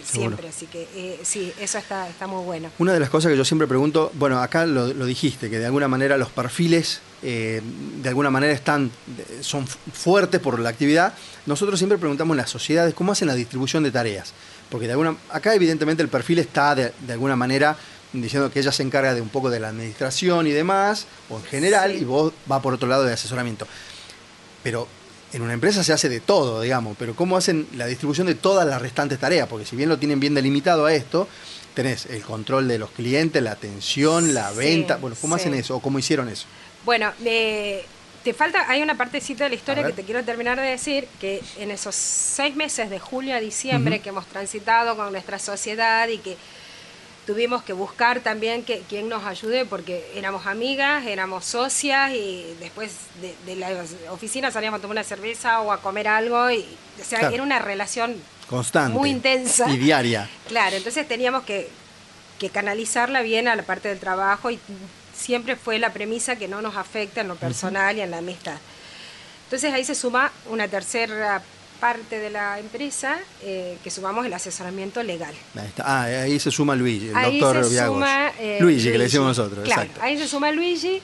siempre, 0.04 0.48
así 0.50 0.68
que 0.68 0.88
eh, 0.95 1.19
sí, 1.24 1.51
eso 1.60 1.80
está, 1.80 2.07
está 2.07 2.27
muy 2.27 2.44
bueno. 2.44 2.69
Una 2.77 2.94
de 2.94 3.00
las 3.00 3.10
cosas 3.10 3.31
que 3.31 3.38
yo 3.38 3.45
siempre 3.45 3.68
pregunto, 3.68 4.12
bueno, 4.13 4.39
acá 4.39 4.66
lo, 4.68 4.88
dijiste, 5.06 5.50
que 5.50 5.57
de 5.57 5.66
alguna 5.66 5.88
manera 5.88 6.18
los 6.18 6.30
perfiles 6.30 7.01
de 7.21 8.07
alguna 8.07 8.30
manera 8.30 8.54
están, 8.54 8.92
son 9.42 9.68
fuertes 9.68 10.39
por 10.39 10.57
la 10.57 10.69
actividad, 10.69 11.13
nosotros 11.45 11.77
siempre 11.77 11.98
preguntamos 11.98 12.33
en 12.33 12.38
las 12.38 12.50
sociedades 12.50 12.94
cómo 12.94 13.12
hacen 13.12 13.27
la 13.27 13.36
distribución 13.36 13.83
de 13.83 13.92
tareas. 13.92 14.33
Porque 14.69 14.86
de 14.86 14.94
alguna, 14.94 15.16
acá 15.31 15.54
evidentemente 15.54 16.04
el 16.04 16.10
perfil 16.10 16.39
está 16.39 16.75
de, 16.75 16.94
alguna 17.10 17.36
manera 17.36 17.75
diciendo 18.13 18.51
que 18.51 18.60
ella 18.60 18.71
se 18.71 18.83
encarga 18.83 19.13
de 19.13 19.21
un 19.21 19.30
poco 19.30 19.50
de 19.50 19.60
la 19.60 19.69
administración 19.69 20.48
y 20.48 20.51
demás, 20.51 21.06
o 21.30 21.38
en 21.38 21.44
general, 21.44 21.95
y 21.95 22.04
vos 22.04 22.33
va 22.51 22.62
por 22.62 22.74
otro 22.74 22.88
lado 22.88 23.04
de 23.04 23.13
asesoramiento. 23.13 23.68
Pero 24.63 24.88
en 25.31 25.42
una 25.42 25.54
empresa 25.54 25.83
se 25.83 25.94
hace 25.94 26.10
de 26.10 26.19
todo, 26.19 26.62
digamos, 26.62 26.95
pero 26.98 27.16
¿cómo 27.16 27.38
hacen 27.38 27.68
la 27.75 27.86
distribución 27.86 28.27
de 28.27 28.36
todas 28.36 28.68
las 28.68 28.81
restantes 28.81 29.19
tareas? 29.19 29.48
Porque 29.48 29.66
si 29.66 29.75
bien 29.75 29.89
lo 29.89 30.00
tienen 30.00 30.19
bien 30.19 30.33
delimitado 30.33 30.86
a 30.86 30.94
esto, 30.94 31.27
tenés 31.75 32.07
el 32.07 32.24
control 32.24 32.68
de 32.68 32.80
los 32.80 32.89
clientes, 32.92 33.42
la 33.42 33.51
atención, 33.51 34.33
la 34.33 34.51
venta, 34.51 34.98
bueno, 34.98 35.16
¿cómo 35.21 35.36
hacen 35.36 35.54
eso 35.54 35.75
o 35.75 35.81
cómo 35.81 36.00
hicieron 36.00 36.30
eso? 36.30 36.45
Bueno, 36.83 37.12
eh, 37.24 37.86
te 38.24 38.33
falta, 38.33 38.66
hay 38.69 38.81
una 38.81 38.95
partecita 38.95 39.45
de 39.45 39.51
la 39.51 39.56
historia 39.56 39.86
que 39.86 39.94
te 39.94 40.04
quiero 40.04 40.24
terminar 40.24 40.60
de 40.60 40.68
decir, 40.68 41.07
que 41.19 41.42
en 41.57 41.71
esos 41.71 41.95
seis 41.95 42.56
meses 42.56 42.89
de 42.89 43.00
julio 43.00 43.36
a 43.36 43.39
diciembre 43.39 44.00
que 44.00 44.10
hemos 44.10 44.25
transitado 44.25 44.95
con 44.95 45.12
nuestra 45.12 45.39
sociedad 45.39 46.07
y 46.10 46.18
que 46.18 46.38
tuvimos 47.25 47.62
que 47.63 47.74
buscar 47.74 48.21
también 48.21 48.63
que, 48.63 48.81
quién 48.89 49.07
nos 49.07 49.24
ayude 49.24 49.63
porque 49.63 50.04
éramos 50.16 50.48
amigas, 50.48 51.06
éramos 51.06 51.45
socias 51.45 52.12
y 52.12 52.56
después 52.60 52.92
de, 53.45 53.56
la 53.56 53.69
oficina 54.10 54.51
salíamos 54.51 54.80
a 54.80 54.81
tomar 54.81 54.95
una 54.95 55.04
cerveza 55.04 55.62
o 55.62 55.71
a 55.71 55.80
comer 55.80 56.07
algo 56.07 56.50
y 56.50 56.66
o 57.00 57.06
sea, 57.06 57.30
era 57.30 57.44
una 57.44 57.60
relación 57.60 58.16
constante 58.48 58.98
muy 58.98 59.12
intensa. 59.12 59.69
y 59.69 59.77
diaria. 59.77 60.27
Claro, 60.48 60.75
entonces 60.75 61.07
teníamos 61.07 61.44
que, 61.44 61.69
que 62.39 62.50
canalizarla 62.50 63.21
bien 63.21 63.48
a 63.48 63.56
la 63.56 63.63
parte 63.63 63.89
del 63.89 64.00
trabajo 64.00 64.50
y 64.50 64.60
siempre 65.19 65.56
fue 65.56 65.77
la 65.80 65.92
premisa 65.92 66.38
que 66.38 66.48
no 66.48 66.62
nos 66.62 66.75
afecta 66.75 67.21
en 67.21 67.27
lo 67.27 67.36
personal 67.36 67.98
y 67.98 68.01
en 68.01 68.12
la 68.12 68.19
amistad. 68.19 68.57
Entonces 69.45 69.74
ahí 69.74 69.83
se 69.83 69.95
suma 69.95 70.31
una 70.50 70.68
tercera 70.68 71.42
parte 71.80 72.19
de 72.19 72.30
la 72.30 72.60
empresa 72.60 73.18
eh, 73.42 73.77
que 73.83 73.89
sumamos 73.89 74.26
el 74.26 74.33
asesoramiento 74.33 75.02
legal. 75.02 75.33
Ahí 75.56 75.68
está. 75.68 75.83
Ah, 75.85 76.04
ahí 76.04 76.40
se 76.40 76.52
suma 76.52 76.76
Luigi, 76.76 77.07
el 77.07 77.40
doctor 77.40 77.66
Suma, 77.66 78.31
eh, 78.40 78.57
Luigi, 78.59 78.92
que 78.92 78.97
le 78.97 79.06
decimos 79.06 79.28
nosotros. 79.28 79.64
Claro, 79.64 79.90
ahí 80.02 80.18
se 80.18 80.28
suma 80.28 80.52
Luigi. 80.52 81.02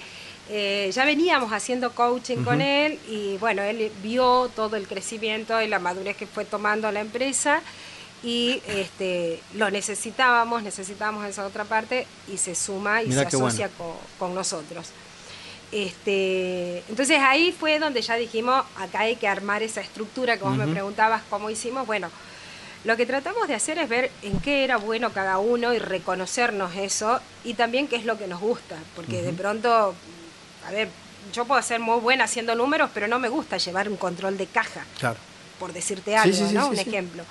Eh, 0.48 0.91
ya 0.93 1.05
veníamos 1.05 1.51
haciendo 1.51 1.91
coaching 1.93 2.43
con 2.43 2.62
él 2.62 3.00
y 3.10 3.36
bueno, 3.38 3.63
él 3.63 3.91
vio 4.03 4.51
todo 4.55 4.75
el 4.75 4.88
crecimiento 4.88 5.60
y 5.60 5.67
la 5.67 5.79
madurez 5.79 6.15
que 6.15 6.27
fue 6.27 6.45
tomando 6.45 6.91
la 6.91 7.01
empresa 7.01 7.63
y 8.24 8.62
este, 8.67 9.41
lo 9.53 9.69
necesitábamos, 9.69 10.63
necesitábamos 10.63 11.25
esa 11.25 11.45
otra 11.45 11.63
parte 11.63 12.07
y 12.31 12.38
se 12.38 12.55
suma 12.55 13.03
y 13.03 13.12
se 13.12 13.22
asocia 13.22 13.69
con, 14.17 14.34
nosotros. 14.34 14.89
Este, 15.72 16.84
entonces 16.89 17.19
ahí 17.19 17.51
fue 17.51 17.79
donde 17.79 18.01
ya 18.01 18.15
dijimos, 18.15 18.63
acá 18.77 19.01
hay 19.01 19.15
que 19.15 19.27
armar 19.27 19.62
esa 19.63 19.81
estructura 19.81 20.38
que 20.38 20.43
vos 20.43 20.55
me 20.55 20.67
preguntabas 20.67 21.22
cómo 21.29 21.50
hicimos. 21.50 21.86
Bueno, 21.86 22.10
lo 22.86 22.95
que 22.95 23.07
tratamos 23.07 23.48
de 23.48 23.55
hacer 23.55 23.79
es 23.79 23.89
ver 23.89 24.12
en 24.22 24.39
qué 24.39 24.63
era 24.63 24.77
bueno 24.77 25.12
cada 25.12 25.39
uno 25.39 25.74
y 25.74 25.79
reconocernos 25.79 26.75
eso 26.75 27.19
y 27.43 27.55
también 27.55 27.88
qué 27.88 27.95
es 27.95 28.05
lo 28.05 28.15
que 28.17 28.27
nos 28.27 28.39
gusta, 28.39 28.77
porque 28.95 29.24
de 29.24 29.34
pronto, 29.34 29.95
a 30.67 30.72
ver, 30.72 30.88
yo 31.34 31.45
puedo 31.45 31.60
ser 31.63 31.79
muy 31.79 32.00
buena 32.00 32.25
haciendo 32.25 32.53
números, 32.53 32.91
pero 32.93 33.07
no 33.07 33.17
me 33.17 33.27
gusta 33.27 33.57
llevar 33.57 33.89
un 33.89 33.98
control 33.98 34.38
de 34.38 34.45
caja. 34.45 34.86
Claro. 35.00 35.17
Por 35.60 35.74
decirte 35.74 36.15
algo, 36.15 36.51
¿no? 36.51 36.67
un 36.67 36.77
ejemplo. 36.77 37.24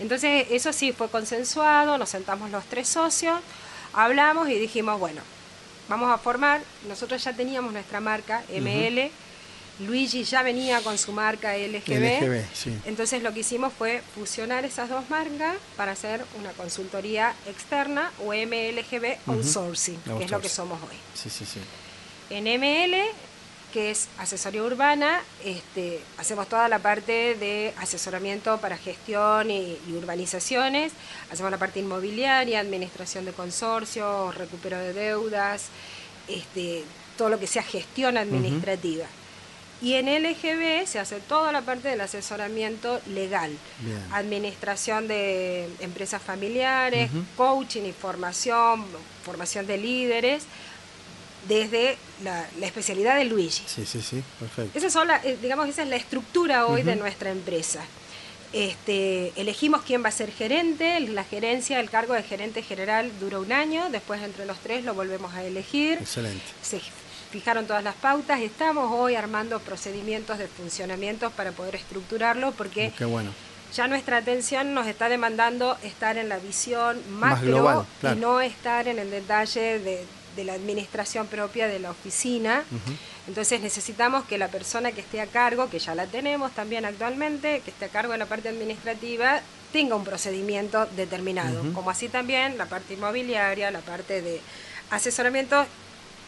Entonces, 0.00 0.46
eso 0.50 0.72
sí 0.72 0.92
fue 0.92 1.08
consensuado, 1.08 1.98
nos 1.98 2.08
sentamos 2.08 2.50
los 2.50 2.64
tres 2.64 2.88
socios, 2.88 3.40
hablamos 3.92 4.48
y 4.48 4.54
dijimos, 4.58 4.98
bueno, 4.98 5.22
vamos 5.88 6.12
a 6.12 6.18
formar, 6.18 6.60
nosotros 6.86 7.22
ya 7.22 7.32
teníamos 7.32 7.72
nuestra 7.72 8.00
marca 8.00 8.44
ML, 8.48 9.10
Luigi 9.80 10.24
ya 10.24 10.42
venía 10.42 10.80
con 10.80 10.98
su 10.98 11.12
marca 11.12 11.56
LGB, 11.56 12.42
entonces 12.84 13.22
lo 13.22 13.32
que 13.32 13.40
hicimos 13.40 13.72
fue 13.72 14.02
fusionar 14.14 14.64
esas 14.64 14.88
dos 14.88 15.08
marcas 15.08 15.56
para 15.76 15.92
hacer 15.92 16.24
una 16.38 16.50
consultoría 16.52 17.32
externa 17.46 18.10
o 18.24 18.32
MLGB 18.32 19.18
outsourcing, 19.26 20.00
que 20.18 20.24
es 20.24 20.30
lo 20.30 20.40
que 20.40 20.48
somos 20.48 20.80
hoy. 20.82 20.96
Sí, 21.14 21.30
sí, 21.30 21.44
sí. 21.44 21.60
En 22.30 22.44
ML 22.44 22.96
que 23.72 23.90
es 23.90 24.08
asesoría 24.18 24.62
urbana. 24.62 25.22
Este, 25.44 26.00
hacemos 26.16 26.48
toda 26.48 26.68
la 26.68 26.78
parte 26.78 27.34
de 27.34 27.74
asesoramiento 27.78 28.58
para 28.58 28.76
gestión 28.76 29.50
y, 29.50 29.78
urbanizaciones. 29.96 30.92
Hacemos 31.30 31.50
la 31.50 31.58
parte 31.58 31.80
inmobiliaria, 31.80 32.60
administración 32.60 33.24
de 33.24 33.32
consorcios, 33.32 34.34
recupero 34.34 34.78
de 34.78 34.92
deudas, 34.92 35.66
este, 36.28 36.84
todo 37.16 37.28
lo 37.28 37.38
que 37.38 37.46
sea 37.46 37.62
gestión 37.62 38.16
administrativa. 38.16 39.06
Y 39.80 39.94
en 39.94 40.06
LGB 40.06 40.86
se 40.86 40.98
hace 40.98 41.20
toda 41.20 41.52
la 41.52 41.62
parte 41.62 41.88
del 41.88 42.00
asesoramiento 42.00 43.00
legal, 43.06 43.52
Bien. 43.78 44.02
administración 44.12 45.06
de 45.06 45.68
empresas 45.78 46.20
familiares, 46.20 47.10
coaching 47.36 47.82
y 47.82 47.92
formación, 47.92 48.84
formación 49.24 49.68
de 49.68 49.78
líderes, 49.78 50.44
desde 51.46 51.96
la, 52.24 52.46
la 52.58 52.66
especialidad 52.66 53.16
de 53.16 53.24
Luigi. 53.24 53.62
Sí, 53.66 53.86
sí, 53.86 54.02
sí, 54.02 54.22
perfecto. 54.40 54.76
Esa, 54.78 54.90
son 54.90 55.08
la- 55.08 55.20
eh, 55.24 55.38
digamos, 55.40 55.68
esa 55.68 55.82
es 55.82 55.88
la 55.88 55.96
estructura 55.96 56.66
hoy 56.66 56.82
de 56.82 56.96
nuestra 56.96 57.30
empresa. 57.30 57.80
Este, 58.52 59.32
elegimos 59.36 59.82
quién 59.82 60.02
va 60.02 60.08
a 60.08 60.12
ser 60.12 60.32
gerente, 60.32 60.98
la 61.00 61.22
gerencia, 61.24 61.80
el 61.80 61.90
cargo 61.90 62.14
de 62.14 62.22
gerente 62.22 62.62
general 62.62 63.10
dura 63.20 63.38
un 63.38 63.52
año, 63.52 63.90
después 63.90 64.22
entre 64.22 64.46
los 64.46 64.58
tres 64.60 64.84
lo 64.84 64.94
volvemos 64.94 65.34
a 65.34 65.44
elegir. 65.44 65.98
Excelente. 66.00 66.42
Se 66.62 66.80
fijaron 67.30 67.66
todas 67.66 67.84
las 67.84 67.94
pautas, 67.94 68.40
estamos 68.40 68.90
hoy 68.90 69.16
armando 69.16 69.60
procedimientos 69.60 70.38
de 70.38 70.48
funcionamiento 70.48 71.30
para 71.30 71.52
poder 71.52 71.74
estructurarlo 71.76 72.52
porque 72.52 72.90
Qué 72.96 73.04
bueno. 73.04 73.32
ya 73.74 73.86
nuestra 73.86 74.16
atención 74.16 74.72
nos 74.72 74.86
está 74.86 75.10
demandando 75.10 75.76
estar 75.82 76.16
en 76.16 76.30
la 76.30 76.38
visión 76.38 76.96
Más 77.10 77.32
macro 77.32 77.46
global, 77.48 77.86
claro. 78.00 78.16
y 78.16 78.20
no 78.20 78.40
estar 78.40 78.88
en 78.88 78.98
el 78.98 79.10
detalle 79.10 79.78
de, 79.78 80.06
de 80.38 80.44
la 80.44 80.52
administración 80.52 81.26
propia 81.26 81.66
de 81.66 81.80
la 81.80 81.90
oficina. 81.90 82.62
Entonces 83.26 83.60
necesitamos 83.60 84.24
que 84.24 84.38
la 84.38 84.46
persona 84.46 84.92
que 84.92 85.00
esté 85.00 85.20
a 85.20 85.26
cargo, 85.26 85.68
que 85.68 85.80
ya 85.80 85.96
la 85.96 86.06
tenemos 86.06 86.52
también 86.52 86.84
actualmente, 86.84 87.60
que 87.64 87.72
esté 87.72 87.86
a 87.86 87.88
cargo 87.88 88.12
de 88.12 88.18
la 88.18 88.26
parte 88.26 88.48
administrativa, 88.48 89.40
tenga 89.72 89.96
un 89.96 90.04
procedimiento 90.04 90.86
determinado, 90.94 91.60
como 91.74 91.90
así 91.90 92.08
también 92.08 92.56
la 92.56 92.66
parte 92.66 92.94
inmobiliaria, 92.94 93.72
la 93.72 93.80
parte 93.80 94.22
de 94.22 94.40
asesoramiento 94.90 95.66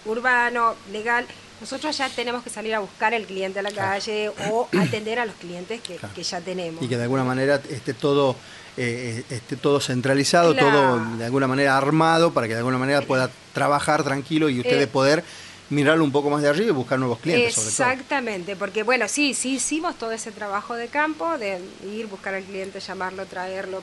urbano, 0.05 0.75
legal. 0.91 1.25
Nosotros 1.61 1.97
ya 1.97 2.09
tenemos 2.09 2.43
que 2.43 2.51
salir 2.51 2.75
a 2.75 2.79
buscar 2.81 3.13
al 3.15 3.27
cliente 3.27 3.59
a 3.59 3.63
la 3.63 3.71
calle 3.71 4.31
o 4.51 4.69
atender 4.79 5.19
a 5.19 5.27
los 5.27 5.35
clientes 5.35 5.81
que, 5.81 5.97
Claro. 5.97 6.15
que 6.15 6.23
ya 6.23 6.41
tenemos. 6.41 6.83
Y 6.83 6.89
que 6.89 6.97
de 6.97 7.03
alguna 7.03 7.25
manera 7.25 7.61
esté 7.69 7.93
todo, 7.93 8.35
eh, 8.77 9.25
esté 9.29 9.57
todo 9.57 9.81
centralizado, 9.81 10.53
Claro. 10.55 10.71
todo 10.71 11.17
de 11.19 11.25
alguna 11.25 11.47
manera 11.47 11.77
armado 11.77 12.33
para 12.33 12.47
que 12.49 12.55
de 12.55 12.59
alguna 12.61 12.79
manera 12.79 13.03
pueda 13.03 13.31
trabajar 13.53 14.03
tranquilo 14.05 14.49
y 14.49 14.61
ustedes 14.61 14.85
Eh. 14.85 14.87
poder 14.87 15.23
mirarlo 15.69 16.03
un 16.03 16.11
poco 16.11 16.31
más 16.31 16.43
de 16.43 16.49
arriba 16.49 16.69
y 16.69 16.73
buscar 16.73 16.99
nuevos 16.99 17.19
clientes 17.21 17.55
sobre 17.55 17.71
todo. 17.71 17.87
Exactamente, 17.91 18.57
porque 18.57 18.83
bueno, 18.83 19.07
sí, 19.07 19.35
sí 19.35 19.57
hicimos 19.57 19.97
todo 19.97 20.11
ese 20.13 20.33
trabajo 20.33 20.75
de 20.75 20.89
campo, 20.89 21.37
de 21.39 21.61
ir, 21.93 22.07
buscar 22.07 22.35
al 22.35 22.43
cliente, 22.43 22.81
llamarlo, 22.81 23.25
traerlo, 23.27 23.81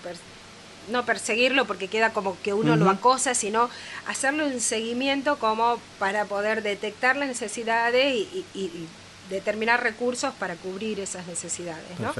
no 0.90 1.06
perseguirlo 1.06 1.66
porque 1.66 1.88
queda 1.88 2.14
como 2.14 2.38
que 2.42 2.54
uno 2.54 2.76
lo 2.78 2.90
acosa, 2.90 3.34
sino 3.36 3.70
hacerle 4.08 4.46
un 4.46 4.62
seguimiento 4.62 5.38
como 5.40 5.80
para 6.00 6.26
poder 6.26 6.64
detectar 6.64 7.16
las 7.18 7.28
necesidades 7.28 8.14
y, 8.16 8.46
y- 8.54 8.60
y 8.60 8.88
determinar 9.30 9.84
recursos 9.84 10.34
para 10.40 10.56
cubrir 10.56 11.02
esas 11.02 11.28
necesidades, 11.28 11.84
¿no? 12.00 12.14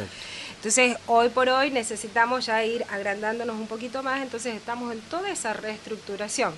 Entonces, 0.58 0.98
hoy 1.08 1.30
por 1.30 1.48
hoy 1.48 1.72
necesitamos 1.72 2.46
ya 2.48 2.64
ir 2.66 2.84
agrandándonos 2.90 3.56
un 3.56 3.68
poquito 3.68 4.04
más, 4.04 4.22
entonces 4.22 4.54
estamos 4.56 4.92
en 4.92 5.00
toda 5.02 5.30
esa 5.30 5.54
reestructuración. 5.54 6.54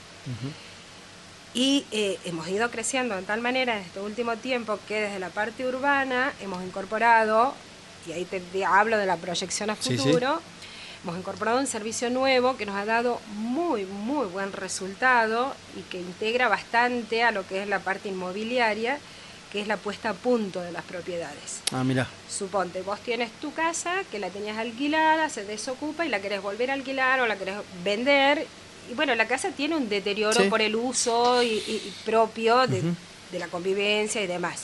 Y 1.53 1.85
eh, 1.91 2.19
hemos 2.25 2.47
ido 2.47 2.69
creciendo 2.69 3.15
de 3.15 3.23
tal 3.23 3.41
manera 3.41 3.75
en 3.77 3.83
este 3.83 3.99
último 3.99 4.35
tiempo 4.37 4.79
que 4.87 5.01
desde 5.01 5.19
la 5.19 5.29
parte 5.29 5.67
urbana 5.67 6.33
hemos 6.41 6.63
incorporado, 6.63 7.53
y 8.07 8.11
ahí 8.13 8.25
te, 8.25 8.39
te 8.39 8.65
hablo 8.65 8.97
de 8.97 9.05
la 9.05 9.17
proyección 9.17 9.69
a 9.69 9.75
Sí, 9.75 9.81
sí. 9.97 10.09
Hemos 11.03 11.17
incorporado 11.17 11.59
un 11.59 11.67
servicio 11.67 12.09
nuevo 12.09 12.57
que 12.57 12.65
nos 12.65 12.75
ha 12.75 12.85
dado 12.85 13.19
muy, 13.35 13.85
muy 13.85 14.27
buen 14.27 14.51
resultado 14.51 15.53
y 15.77 15.81
que 15.83 15.99
integra 15.99 16.47
bastante 16.49 17.23
a 17.23 17.31
lo 17.31 17.47
que 17.47 17.61
es 17.61 17.67
la 17.69 17.79
parte 17.79 18.09
inmobiliaria, 18.09 18.99
que 19.51 19.61
es 19.61 19.67
la 19.67 19.77
puesta 19.77 20.09
a 20.09 20.13
punto 20.13 20.61
de 20.61 20.71
las 20.71 20.83
propiedades. 20.83 21.61
Ah, 21.71 21.83
mira. 21.83 22.07
Suponte, 22.29 22.81
vos 22.81 22.99
tienes 22.99 23.31
tu 23.41 23.53
casa 23.53 24.03
que 24.11 24.19
la 24.19 24.29
tenías 24.29 24.57
alquilada, 24.57 25.29
se 25.29 25.45
desocupa 25.45 26.05
y 26.05 26.09
la 26.09 26.19
querés 26.21 26.41
volver 26.41 26.69
a 26.69 26.73
alquilar 26.73 27.21
o 27.21 27.27
la 27.27 27.37
querés 27.37 27.55
vender. 27.83 28.45
Y 28.91 28.93
bueno, 28.93 29.15
la 29.15 29.27
casa 29.27 29.49
tiene 29.51 29.75
un 29.77 29.87
deterioro 29.89 30.41
Sí. 30.43 30.49
por 30.49 30.61
el 30.61 30.75
uso 30.75 31.41
y, 31.41 31.47
y- 31.47 31.93
propio 32.05 32.67
de, 32.67 32.83
de 33.31 33.39
la 33.39 33.47
convivencia 33.47 34.21
y 34.21 34.27
demás. 34.27 34.63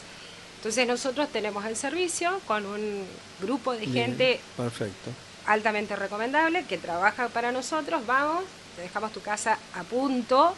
Entonces 0.57 0.87
nosotros 0.87 1.29
tenemos 1.31 1.63
el 1.65 1.75
servicio 1.75 2.39
con 2.47 2.65
un 2.65 3.03
grupo 3.41 3.71
de 3.73 3.85
Bien, 3.85 3.93
gente 4.07 4.39
Perfecto. 4.57 5.11
Altamente 5.47 5.95
recomendable 5.95 6.63
que 6.65 6.77
trabaja 6.77 7.27
para 7.29 7.51
nosotros. 7.51 8.05
Vamos, 8.05 8.43
te 8.75 8.81
dejamos 8.83 9.11
tu 9.11 9.21
casa 9.21 9.57
a 9.75 9.83
punto, 9.83 10.55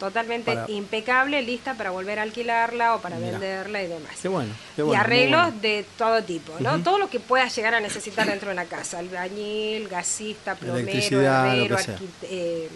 totalmente 0.00 0.52
Para- 0.54 0.70
impecable, 0.70 1.40
lista 1.42 1.74
para 1.74 1.90
volver 1.90 2.18
a 2.18 2.22
alquilarla 2.22 2.96
o 2.96 3.00
para 3.00 3.16
Mira. 3.16 3.32
venderla 3.38 3.82
y 3.82 3.86
demás 3.86 4.10
Qué 4.20 4.28
bueno. 4.28 4.52
Qué 4.74 4.82
y 4.82 4.84
bueno, 4.84 5.00
arreglos 5.00 5.42
bueno. 5.44 5.60
de 5.60 5.86
todo 5.96 6.22
tipo, 6.24 6.52
¿no? 6.60 6.82
Todo 6.82 6.98
lo 6.98 7.08
que 7.08 7.20
puedas 7.20 7.54
llegar 7.54 7.74
a 7.74 7.80
necesitar 7.80 8.26
dentro 8.26 8.48
de 8.48 8.54
una 8.54 8.64
casa, 8.64 8.98
albañil, 8.98 9.88
gasista, 9.88 10.54
plomero, 10.56 10.90
herrero, 11.20 11.76
eh, 12.22 12.68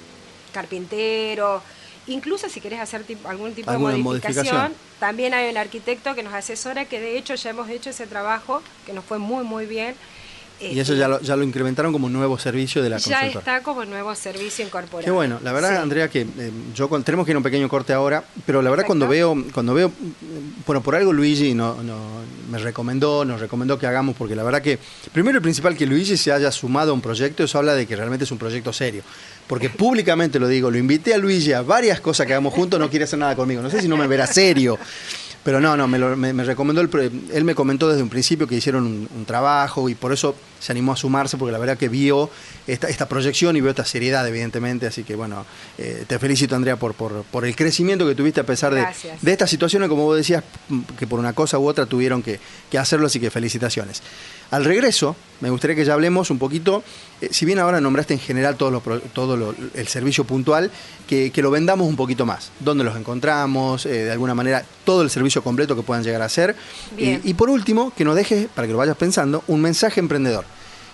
carpintero, 0.52 1.62
incluso 2.06 2.48
si 2.48 2.60
querés 2.60 2.80
hacer 2.80 3.04
tipo- 3.04 3.28
algún 3.28 3.54
tipo 3.54 3.70
de 3.70 3.78
modificación, 3.78 4.34
modificación. 4.44 4.74
también 4.98 5.34
hay 5.34 5.50
un 5.50 5.56
arquitecto 5.56 6.14
que 6.14 6.22
nos 6.22 6.32
asesora, 6.34 6.84
que 6.86 7.00
de 7.00 7.18
hecho 7.18 7.34
ya 7.34 7.50
hemos 7.50 7.68
hecho 7.68 7.90
ese 7.90 8.06
trabajo, 8.06 8.62
que 8.86 8.92
nos 8.92 9.04
fue 9.04 9.18
muy, 9.18 9.44
muy 9.44 9.66
bien. 9.66 9.94
Y 10.60 10.78
eso 10.80 10.94
ya 10.94 11.06
lo, 11.08 11.20
ya 11.20 11.36
lo 11.36 11.44
incrementaron 11.44 11.92
como 11.92 12.08
nuevo 12.08 12.38
servicio 12.38 12.82
de 12.82 12.90
la 12.90 12.98
ya 12.98 13.20
consultora. 13.20 13.38
está 13.56 13.62
como 13.62 13.84
nuevo 13.84 14.14
servicio 14.14 14.64
incorporado. 14.64 15.04
Qué 15.04 15.10
bueno, 15.10 15.38
la 15.44 15.52
verdad, 15.52 15.70
Sí. 15.70 15.82
Andrea, 15.82 16.08
que 16.08 16.22
eh, 16.22 16.50
yo 16.74 16.88
con- 16.88 17.04
tenemos 17.04 17.24
que 17.26 17.32
ir 17.32 17.36
a 17.36 17.38
un 17.38 17.44
pequeño 17.44 17.68
corte 17.68 17.92
ahora, 17.92 18.24
pero 18.44 18.60
la 18.62 18.70
verdad 18.70 18.84
Perfecto. 18.86 19.06
cuando 19.06 19.08
veo, 19.08 19.44
cuando 19.54 19.74
veo, 19.74 19.92
bueno, 20.66 20.82
por 20.82 20.96
algo 20.96 21.12
Luigi 21.12 21.54
no, 21.54 21.82
no- 21.82 22.18
me 22.50 22.58
recomendó, 22.58 23.24
nos 23.26 23.40
recomendó 23.40 23.78
que 23.78 23.86
hagamos, 23.86 24.16
porque 24.16 24.34
la 24.34 24.42
verdad 24.42 24.62
que, 24.62 24.78
primero 25.12 25.38
y 25.38 25.40
principal, 25.42 25.76
que 25.76 25.84
Luigi 25.86 26.16
se 26.16 26.32
haya 26.32 26.50
sumado 26.50 26.90
a 26.92 26.94
un 26.94 27.02
proyecto, 27.02 27.44
eso 27.44 27.58
habla 27.58 27.74
de 27.74 27.86
que 27.86 27.94
realmente 27.94 28.24
es 28.24 28.30
un 28.32 28.38
proyecto 28.38 28.72
serio. 28.72 29.02
Porque 29.46 29.68
públicamente 29.70 30.38
lo 30.38 30.48
digo, 30.48 30.70
lo 30.70 30.78
invité 30.78 31.14
a 31.14 31.18
Luigi 31.18 31.52
a 31.52 31.62
varias 31.62 32.00
cosas 32.00 32.26
que 32.26 32.32
hagamos 32.32 32.54
juntos, 32.54 32.80
no 32.80 32.88
quiere 32.90 33.04
hacer 33.04 33.18
nada 33.18 33.36
conmigo. 33.36 33.60
No 33.62 33.70
sé 33.70 33.80
si 33.82 33.88
no 33.88 33.96
me 33.96 34.06
verá 34.06 34.26
serio. 34.26 34.78
Pero 35.48 35.62
no, 35.62 35.78
no, 35.78 35.88
me, 35.88 35.98
lo- 35.98 36.14
me- 36.14 36.34
me 36.34 36.44
recomendó, 36.44 36.82
el, 36.82 36.90
él 37.32 37.42
me 37.44 37.54
comentó 37.54 37.88
desde 37.88 38.02
un 38.02 38.10
principio 38.10 38.46
que 38.46 38.54
hicieron 38.56 38.84
un 39.16 39.24
trabajo 39.24 39.88
y 39.88 39.94
por 39.94 40.12
eso 40.12 40.34
se 40.60 40.72
animó 40.72 40.92
a 40.92 40.96
sumarse, 40.96 41.36
porque 41.36 41.52
la 41.52 41.58
verdad 41.58 41.76
que 41.78 41.88
vio 41.88 42.30
esta, 42.66 42.88
esta 42.88 43.08
proyección 43.08 43.56
y 43.56 43.60
vio 43.60 43.70
esta 43.70 43.84
seriedad, 43.84 44.26
evidentemente. 44.26 44.86
Así 44.86 45.04
que 45.04 45.14
bueno, 45.14 45.44
eh, 45.78 46.04
te 46.06 46.18
felicito, 46.18 46.56
Andrea, 46.56 46.76
por, 46.76 46.94
por, 46.94 47.22
por 47.24 47.44
el 47.44 47.54
crecimiento 47.56 48.06
que 48.06 48.14
tuviste 48.14 48.40
a 48.40 48.44
pesar 48.46 48.74
de, 48.74 48.80
de 49.22 49.32
estas 49.32 49.50
situaciones, 49.50 49.88
como 49.88 50.04
vos 50.04 50.16
decías, 50.16 50.42
que 50.98 51.06
por 51.06 51.18
una 51.18 51.32
cosa 51.32 51.58
u 51.58 51.66
otra 51.68 51.86
tuvieron 51.86 52.22
que, 52.22 52.40
que 52.70 52.78
hacerlo, 52.78 53.06
así 53.06 53.20
que 53.20 53.30
felicitaciones. 53.30 54.02
Al 54.50 54.64
regreso, 54.64 55.14
me 55.40 55.50
gustaría 55.50 55.76
que 55.76 55.84
ya 55.84 55.92
hablemos 55.92 56.30
un 56.30 56.38
poquito, 56.38 56.82
eh, 57.20 57.28
si 57.30 57.44
bien 57.44 57.58
ahora 57.58 57.80
nombraste 57.82 58.14
en 58.14 58.20
general 58.20 58.56
todo, 58.56 58.70
lo 58.70 58.80
todo 58.80 59.36
lo- 59.36 59.54
el 59.74 59.88
servicio 59.88 60.24
puntual, 60.24 60.70
que, 61.06 61.30
que 61.30 61.42
lo 61.42 61.50
vendamos 61.50 61.86
un 61.86 61.96
poquito 61.96 62.24
más. 62.24 62.50
¿Dónde 62.60 62.82
los 62.84 62.96
encontramos? 62.96 63.84
eh, 63.86 63.90
de 64.04 64.10
alguna 64.12 64.34
manera, 64.34 64.64
todo 64.84 65.02
el 65.02 65.10
servicio 65.10 65.42
completo 65.42 65.76
que 65.76 65.82
puedan 65.82 66.02
llegar 66.02 66.22
a 66.22 66.24
hacer. 66.24 66.56
Bien. 66.96 67.20
Y, 67.24 67.30
y 67.30 67.34
por 67.34 67.50
último, 67.50 67.92
que 67.94 68.04
nos 68.04 68.16
dejes, 68.16 68.48
para 68.54 68.66
que 68.66 68.72
lo 68.72 68.78
vayas 68.78 68.96
pensando, 68.96 69.44
un 69.48 69.60
mensaje 69.60 70.00
emprendedor. 70.00 70.44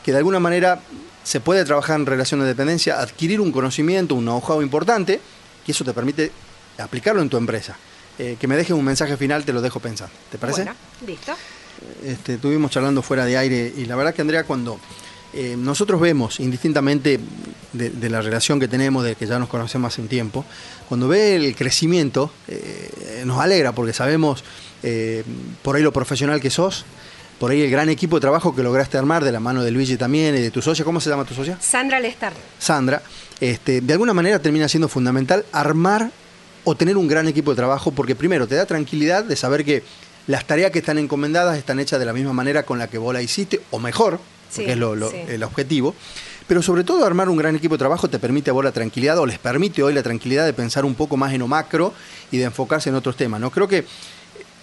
Que 0.05 0.13
de 0.13 0.19
alguna 0.19 0.39
manera 0.39 0.81
se 1.23 1.41
puede 1.41 1.65
trabajar 1.65 1.99
en 1.99 2.07
relación 2.07 2.41
de 2.41 2.47
dependencia, 2.47 3.01
adquirir 3.01 3.41
un 3.41 3.51
conocimiento, 3.51 4.15
un 4.15 4.25
know-how 4.25 4.61
importante, 4.63 5.21
y 5.67 5.71
eso 5.71 5.85
te 5.85 5.93
permite 5.93 6.31
aplicarlo 6.79 7.23
en 7.23 7.29
tu 7.29 7.37
empresa. 7.37 7.77
Eh, 8.19 8.37
que 8.39 8.47
me 8.47 8.57
dejes 8.57 8.73
un 8.73 8.85
mensaje 8.85 9.17
final, 9.17 9.45
te 9.45 9.53
lo 9.53 9.61
dejo 9.61 9.81
pensando. 9.81 10.15
¿Te 10.31 10.39
parece? 10.39 10.63
Bueno, 10.63 10.77
listo. 11.07 11.33
este, 12.05 12.35
estuvimos 12.35 12.71
charlando 12.71 13.03
fuera 13.03 13.25
de 13.25 13.37
aire 13.37 13.73
y 13.77 13.87
la 13.87 13.97
verdad 13.97 14.15
que 14.15 14.23
Andrea 14.23 14.45
cuando 14.45 14.79
eh, 15.33 15.57
nosotros 15.59 16.01
vemos 16.01 16.39
indistintamente 16.39 17.19
de, 17.73 17.91
de 17.91 18.11
la 18.11 18.23
relación 18.23 18.61
que 18.61 18.69
tenemos, 18.69 19.03
de 19.03 19.17
que 19.17 19.27
ya 19.27 19.41
nos 19.41 19.49
conocemos 19.49 19.93
hace 19.93 20.01
un 20.01 20.07
tiempo, 20.07 20.45
cuando 20.89 21.09
ve 21.09 21.35
el 21.35 21.57
crecimiento 21.57 22.31
eh, 22.47 23.23
nos 23.27 23.41
alegra 23.41 23.73
porque 23.73 23.93
sabemos 23.93 24.45
por 25.63 25.77
ahí 25.77 25.83
lo 25.83 25.95
profesional 25.95 26.43
que 26.43 26.51
sos, 26.51 26.85
por 27.45 27.51
ahí 27.51 27.61
el 27.61 27.71
gran 27.71 27.91
equipo 27.91 28.17
de 28.17 28.23
trabajo 28.23 28.57
que 28.57 28.63
lograste 28.63 28.97
armar 28.97 29.23
de 29.23 29.31
la 29.31 29.39
mano 29.39 29.63
de 29.63 29.71
Luigi 29.71 29.99
también 29.99 30.35
y 30.35 30.41
de 30.41 30.51
tu 30.51 30.63
socia, 30.63 30.83
¿cómo 30.83 30.99
se 30.99 31.11
llama 31.11 31.27
tu 31.27 31.35
socia? 31.35 31.59
Sandra 31.61 32.01
Lestar. 32.01 32.33
Sandra, 32.59 33.03
este, 33.39 33.83
de 33.83 33.93
alguna 33.93 34.15
manera 34.15 34.39
termina 34.39 34.67
siendo 34.67 34.89
fundamental 34.89 35.45
armar 35.53 36.11
o 36.65 36.75
tener 36.75 36.97
un 36.97 37.07
gran 37.07 37.29
equipo 37.29 37.51
de 37.51 37.57
trabajo 37.57 37.91
porque 37.93 38.15
primero 38.15 38.47
te 38.47 38.55
da 38.55 38.65
tranquilidad 38.65 39.25
de 39.25 39.37
saber 39.37 39.63
que 39.63 39.83
las 40.27 40.47
tareas 40.47 40.71
que 40.71 40.79
están 40.79 40.97
encomendadas 40.97 41.59
están 41.59 41.79
hechas 41.81 42.01
de 42.01 42.07
la 42.07 42.15
misma 42.15 42.33
manera 42.33 42.63
con 42.63 42.79
la 42.79 42.87
que 42.89 42.97
vos 42.97 43.13
la 43.13 43.21
hiciste 43.21 43.61
o 43.73 43.79
mejor, 43.79 44.13
porque 44.49 44.65
Sí, 44.65 44.73
es 44.73 44.79
lo- 44.79 44.97
lo- 44.97 45.11
sí. 45.11 45.19
el 45.29 45.43
objetivo. 45.43 45.95
Pero 46.49 46.63
sobre 46.63 46.83
todo 46.83 47.05
armar 47.05 47.29
un 47.29 47.37
gran 47.37 47.55
equipo 47.57 47.75
de 47.75 47.79
trabajo 47.81 48.09
te 48.09 48.19
permite 48.19 48.49
a 48.49 48.55
vos 48.55 48.65
la 48.65 48.73
tranquilidad 48.73 49.19
o 49.19 49.27
les 49.27 49.39
permite 49.39 49.83
hoy 49.83 49.93
la 49.93 50.03
tranquilidad 50.03 50.47
de 50.47 50.55
pensar 50.55 50.87
un 50.87 50.95
poco 50.95 51.19
más 51.19 51.35
en 51.35 51.41
lo 51.41 51.47
macro 51.47 51.93
y 52.33 52.39
de 52.39 52.45
enfocarse 52.45 52.89
en 52.89 52.95
otros 52.95 53.17
temas. 53.19 53.39
¿no? 53.39 53.51
Creo 53.51 53.69
que 53.69 53.85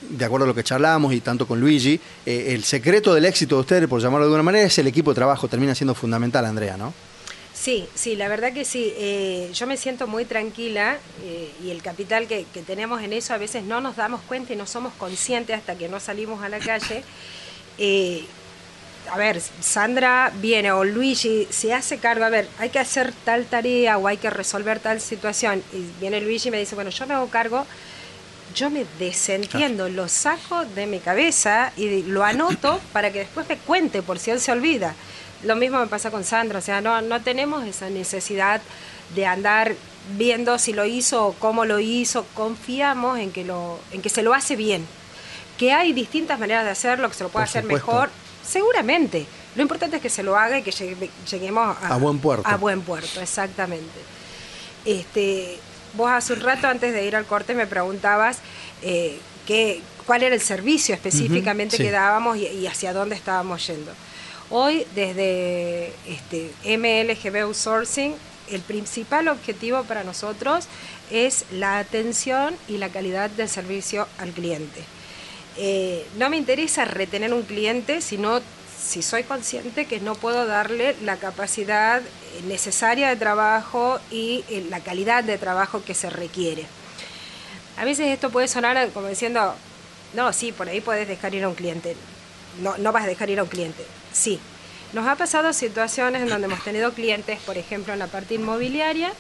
de 0.02 0.26
acuerdo 0.26 0.46
a 0.46 0.48
lo 0.48 0.56
que 0.56 0.64
charlamos 0.64 1.14
y 1.14 1.22
tanto 1.22 1.48
con 1.48 1.60
Luigi, 1.60 2.00
eh, 2.26 2.54
el 2.54 2.64
secreto 2.64 3.14
del 3.14 3.26
éxito 3.26 3.56
de 3.56 3.62
ustedes, 3.62 3.88
por 3.88 4.02
llamarlo 4.02 4.26
de 4.26 4.30
alguna 4.30 4.44
manera, 4.44 4.66
es 4.66 4.78
el 4.78 4.88
equipo 4.88 5.12
de 5.12 5.16
trabajo. 5.16 5.48
Termina 5.48 5.76
siendo 5.76 5.96
fundamental, 5.96 6.46
Andrea, 6.46 6.78
¿no? 6.78 6.94
Sí, 7.62 7.88
sí, 7.94 8.16
la 8.16 8.28
verdad 8.28 8.54
que 8.54 8.66
sí. 8.66 8.92
Eh, 8.98 9.52
yo 9.54 9.68
me 9.68 9.78
siento 9.78 10.08
muy 10.08 10.26
tranquila 10.26 10.98
eh, 11.24 11.52
y 11.64 11.70
el 11.70 11.84
capital 11.84 12.26
que, 12.26 12.46
que, 12.52 12.64
tenemos 12.64 13.04
en 13.04 13.14
eso 13.14 13.36
a 13.36 13.38
veces 13.38 13.64
no 13.64 13.82
nos 13.82 13.98
damos 13.98 14.22
cuenta 14.22 14.54
y 14.54 14.56
no 14.56 14.66
somos 14.66 14.94
conscientes 14.94 15.56
hasta 15.56 15.76
que 15.76 15.88
no 15.88 16.00
salimos 16.00 16.42
a 16.44 16.50
la 16.50 16.58
calle. 16.58 17.04
Eh, 17.78 18.26
a 19.12 19.18
ver, 19.18 19.42
Sandra 19.60 20.32
viene 20.42 20.72
o 20.72 20.84
Luigi 20.84 21.48
se 21.50 21.74
hace 21.74 21.98
cargo, 21.98 22.24
a 22.26 22.30
ver, 22.30 22.48
hay 22.58 22.70
que 22.70 22.80
hacer 22.80 23.14
tal 23.26 23.46
tarea 23.46 23.98
o 23.98 24.08
hay 24.08 24.18
que 24.18 24.30
resolver 24.30 24.80
tal 24.80 25.00
situación. 25.00 25.62
Y 25.74 26.00
viene 26.00 26.22
Luigi 26.22 26.50
y 26.50 26.52
me 26.52 26.60
dice, 26.60 26.76
bueno, 26.76 26.90
yo 26.90 27.06
me 27.06 27.14
hago 27.14 27.28
cargo, 27.28 27.68
yo 28.56 28.70
me 28.70 28.86
desentiendo, 29.00 29.90
lo 29.90 30.08
saco 30.08 30.66
de 30.66 30.86
mi 30.88 31.00
cabeza 31.00 31.72
y 31.78 32.04
lo 32.04 32.24
anoto 32.24 32.80
para 32.94 33.12
que 33.12 33.20
después 33.20 33.48
me 33.48 33.58
cuente 33.58 34.02
por 34.02 34.20
si 34.20 34.32
él 34.32 34.40
se 34.40 34.52
olvida. 34.52 34.96
Lo 35.44 35.56
mismo 35.56 35.80
me 35.80 35.88
pasa 35.88 36.12
con 36.12 36.24
Sandra, 36.24 36.60
o 36.60 36.62
sea, 36.62 36.82
no, 36.82 37.02
no 37.02 37.22
tenemos 37.22 37.66
esa 37.66 37.90
necesidad 37.90 38.62
de 39.16 39.26
andar 39.26 39.76
viendo 40.18 40.58
si 40.60 40.74
lo 40.74 40.86
hizo 40.86 41.28
o 41.28 41.34
cómo 41.34 41.66
lo 41.66 41.80
hizo, 41.80 42.26
confiamos 42.34 43.20
en 43.20 43.32
que, 43.32 43.44
lo, 43.44 43.80
en 43.92 44.02
que 44.02 44.10
se 44.10 44.24
lo 44.24 44.34
hace 44.34 44.56
bien. 44.56 44.86
Que 45.58 45.74
hay 45.74 45.94
distintas 45.94 46.40
maneras 46.40 46.64
de 46.64 46.72
hacerlo, 46.72 47.08
que 47.10 47.16
se 47.16 47.24
lo 47.24 47.30
puede 47.30 47.46
hacer 47.46 47.64
mejor, 47.64 48.10
seguramente. 48.44 49.26
Lo 49.56 49.62
importante 49.62 49.98
es 49.98 50.02
que 50.02 50.10
se 50.10 50.24
lo 50.24 50.38
haga 50.38 50.58
y 50.60 50.64
que 50.64 50.72
lleguemos 51.30 51.78
a, 51.82 51.96
a 51.96 51.98
buen 51.98 52.20
puerto. 52.20 52.48
A 52.48 52.58
buen 52.58 52.82
puerto, 52.82 53.22
exactamente. 53.22 54.00
Este, 54.86 55.60
vos 55.94 56.10
hace 56.10 56.34
un 56.34 56.42
rato 56.42 56.68
antes 56.68 56.94
de 56.94 57.06
ir 57.06 57.16
al 57.16 57.26
corte 57.26 57.54
me 57.54 57.68
preguntabas 57.68 58.40
eh, 58.82 59.20
qué, 59.46 59.82
cuál 60.06 60.24
era 60.24 60.36
el 60.36 60.42
servicio 60.42 60.96
específicamente 60.96 61.78
que 61.78 61.92
dábamos 61.92 62.38
y, 62.38 62.48
y 62.48 62.68
hacia 62.68 62.94
dónde 62.94 63.16
estábamos 63.16 63.66
yendo. 63.68 63.92
Hoy, 64.50 64.86
desde 64.96 65.94
este, 66.08 66.52
MLGB 66.66 67.44
Outsourcing, 67.44 68.14
el 68.50 68.62
principal 68.62 69.30
objetivo 69.30 69.84
para 69.84 70.04
nosotros 70.04 70.66
es 71.10 71.46
la 71.52 71.80
atención 71.80 72.56
y 72.68 72.78
la 72.78 72.90
calidad 72.90 73.30
del 73.30 73.48
servicio 73.48 74.08
al 74.18 74.32
cliente. 74.32 74.82
Eh, 75.58 76.06
no 76.18 76.30
me 76.30 76.38
interesa 76.38 76.86
retener 76.86 77.34
un 77.34 77.44
cliente, 77.44 78.02
sino 78.02 78.42
si 78.82 79.02
soy 79.02 79.24
consciente 79.24 79.86
que 79.86 80.00
no 80.00 80.16
puedo 80.16 80.46
darle 80.46 80.96
la 81.04 81.18
capacidad 81.18 82.02
necesaria 82.46 83.10
de 83.10 83.16
trabajo 83.16 84.00
y 84.10 84.44
eh, 84.50 84.66
la 84.70 84.80
calidad 84.80 85.24
de 85.24 85.38
trabajo 85.38 85.84
que 85.84 85.94
se 85.94 86.10
requiere. 86.10 86.66
A 87.78 87.86
veces 87.86 88.08
esto 88.08 88.30
puede 88.30 88.48
sonar 88.48 88.90
como 88.90 89.08
diciendo, 89.08 89.56
no, 90.14 90.34
sí, 90.34 90.52
por 90.52 90.68
ahí 90.68 90.82
puedes 90.82 91.08
dejar 91.08 91.34
ir 91.36 91.44
a 91.44 91.50
un 91.50 91.56
cliente. 91.56 91.96
No, 92.62 92.78
no 92.78 92.92
vas 92.92 93.04
a 93.04 93.08
dejar 93.08 93.30
ir 93.30 93.40
a 93.40 93.44
un 93.44 93.50
cliente. 93.50 93.86
Sí, 94.12 94.40
nos 94.94 95.08
ha 95.08 95.16
pasado 95.16 95.54
situaciones 95.54 96.24
en 96.24 96.30
donde 96.30 96.48
hemos 96.48 96.64
tenido 96.64 96.92
clientes, 96.94 97.40
por 97.40 97.58
ejemplo, 97.58 97.94
en 97.94 98.00
la 98.00 98.08
parte 98.08 98.34
inmobiliaria, 98.34 99.14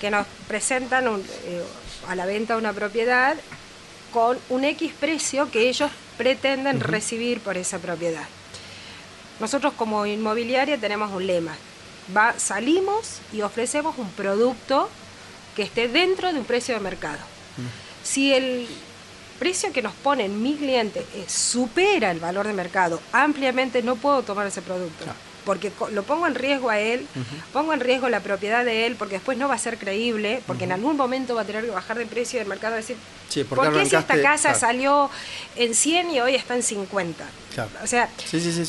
que 0.00 0.10
nos 0.10 0.26
presentan 0.46 1.06
eh, 1.06 1.62
a 2.08 2.14
la 2.14 2.26
venta 2.26 2.56
una 2.56 2.72
propiedad 2.72 3.36
con 4.12 4.38
un 4.50 4.64
X 4.64 4.92
precio 4.98 5.50
que 5.50 5.68
ellos 5.68 5.90
pretenden 6.16 6.80
recibir 6.80 7.40
por 7.40 7.56
esa 7.56 7.78
propiedad. 7.78 8.26
Nosotros 9.40 9.72
como 9.74 10.06
inmobiliaria 10.06 10.78
tenemos 10.78 11.10
un 11.10 11.26
lema. 11.26 11.56
Va, 12.14 12.34
salimos 12.38 13.20
y 13.32 13.42
ofrecemos 13.42 13.96
un 13.98 14.10
producto 14.10 14.88
que 15.56 15.62
esté 15.62 15.88
dentro 15.88 16.32
de 16.32 16.38
un 16.38 16.44
precio 16.44 16.74
de 16.74 16.80
mercado. 16.80 17.18
Si 18.02 18.32
el 18.32 18.68
precio 19.38 19.72
que 19.72 19.82
nos 19.82 19.94
pone 19.94 20.28
mi 20.28 20.54
cliente 20.54 21.04
supera 21.26 22.10
el 22.10 22.20
valor 22.20 22.46
de 22.46 22.52
mercado 22.52 23.00
ampliamente, 23.12 23.82
no 23.82 23.96
puedo 23.96 24.22
tomar 24.22 24.46
ese 24.46 24.62
producto. 24.62 25.06
Porque 25.44 25.72
lo 25.92 26.02
pongo 26.02 26.26
en 26.26 26.34
riesgo 26.34 26.70
a 26.70 26.78
él, 26.78 27.06
pongo 27.52 27.72
en 27.72 27.80
riesgo 27.80 28.08
la 28.08 28.20
propiedad 28.20 28.64
de 28.64 28.86
él, 28.86 28.96
porque 28.96 29.14
después 29.14 29.38
no 29.38 29.48
va 29.48 29.54
a 29.54 29.58
ser 29.58 29.78
creíble, 29.78 30.42
porque 30.46 30.64
en 30.64 30.72
algún 30.72 30.96
momento 30.96 31.34
va 31.34 31.42
a 31.42 31.44
tener 31.44 31.64
que 31.64 31.70
bajar 31.70 31.98
de 31.98 32.06
precio 32.06 32.38
del 32.38 32.48
mercado 32.48 32.74
y 32.74 32.78
decir, 32.78 32.96
¿por 33.48 33.72
qué 33.72 33.86
si 33.86 33.96
esta 33.96 34.20
casa 34.20 34.54
salió 34.54 35.10
en 35.56 35.74
100 35.74 36.10
y 36.10 36.20
hoy 36.20 36.34
está 36.34 36.54
en 36.54 36.62
50? 36.62 37.24
O 37.82 37.86
sea, 37.86 38.08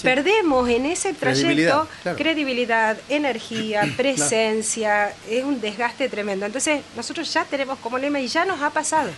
perdemos 0.02 0.70
en 0.70 0.86
ese 0.86 1.14
trayecto 1.14 1.88
credibilidad, 2.18 2.98
energía, 3.10 3.84
presencia, 3.98 5.14
es 5.30 5.44
un 5.44 5.62
desgaste 5.62 6.10
tremendo. 6.10 6.46
Entonces, 6.46 6.82
nosotros 6.96 7.32
ya 7.34 7.46
tenemos 7.46 7.80
como 7.80 7.98
lema 7.98 8.20
y 8.20 8.28
ya 8.28 8.46
nos 8.46 8.62
ha 8.62 8.70
pasado 8.70 9.12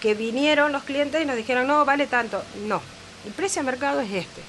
que 0.00 0.14
vinieron 0.14 0.70
los 0.70 0.82
clientes 0.82 1.22
y 1.22 1.24
nos 1.24 1.34
dijeron, 1.34 1.66
no, 1.66 1.84
vale 1.86 2.06
tanto. 2.06 2.42
No, 2.66 2.82
el 3.24 3.32
precio 3.32 3.62
de 3.62 3.66
mercado 3.66 4.00
es 4.00 4.12
este. 4.12 4.42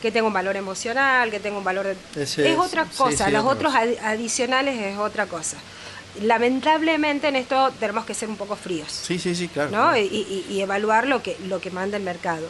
Que 0.00 0.10
tenga 0.10 0.26
un 0.26 0.32
valor 0.32 0.56
emocional, 0.56 1.30
que 1.30 1.40
tenga 1.40 1.58
un 1.58 1.64
valor 1.64 1.86
de... 1.86 2.22
Es, 2.22 2.38
otra 2.58 2.84
cosa, 2.86 3.30
los 3.30 3.44
otros 3.44 3.74
adicionales 3.74 4.80
es 4.80 4.98
otra 4.98 5.26
cosa. 5.26 5.56
Lamentablemente 6.22 7.28
en 7.28 7.36
esto 7.36 7.70
tenemos 7.78 8.04
que 8.04 8.14
ser 8.14 8.28
un 8.28 8.36
poco 8.36 8.56
fríos. 8.56 8.90
Sí, 8.90 9.18
sí, 9.18 9.34
sí, 9.34 9.48
claro. 9.48 9.70
¿no? 9.70 9.96
Y, 9.96 10.60
evaluar 10.60 11.06
lo 11.06 11.22
que, 11.22 11.36
lo 11.46 11.60
que 11.60 11.70
manda 11.70 11.96
el 11.96 12.02
mercado. 12.02 12.48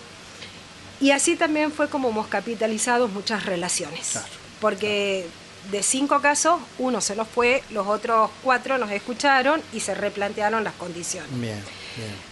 Y 1.01 1.11
así 1.13 1.37
también 1.37 1.73
fue 1.73 1.89
como 1.89 2.11
hemos 2.11 2.29
capitalizado 2.29 3.09
muchas 3.09 3.47
relaciones. 3.47 4.19
porque 4.61 5.27
de 5.71 5.83
cinco 5.83 6.21
casos, 6.21 6.59
uno 6.79 7.01
se 7.01 7.15
nos 7.15 7.29
fue, 7.29 7.63
los 7.71 7.87
otros 7.87 8.31
cuatro 8.43 8.79
nos 8.79 8.91
escucharon 8.91 9.63
y 9.73 9.81
se 9.81 9.95
replantearon 9.95 10.65
las 10.65 10.75
condiciones. 10.75 11.29
Bien. 11.39 11.63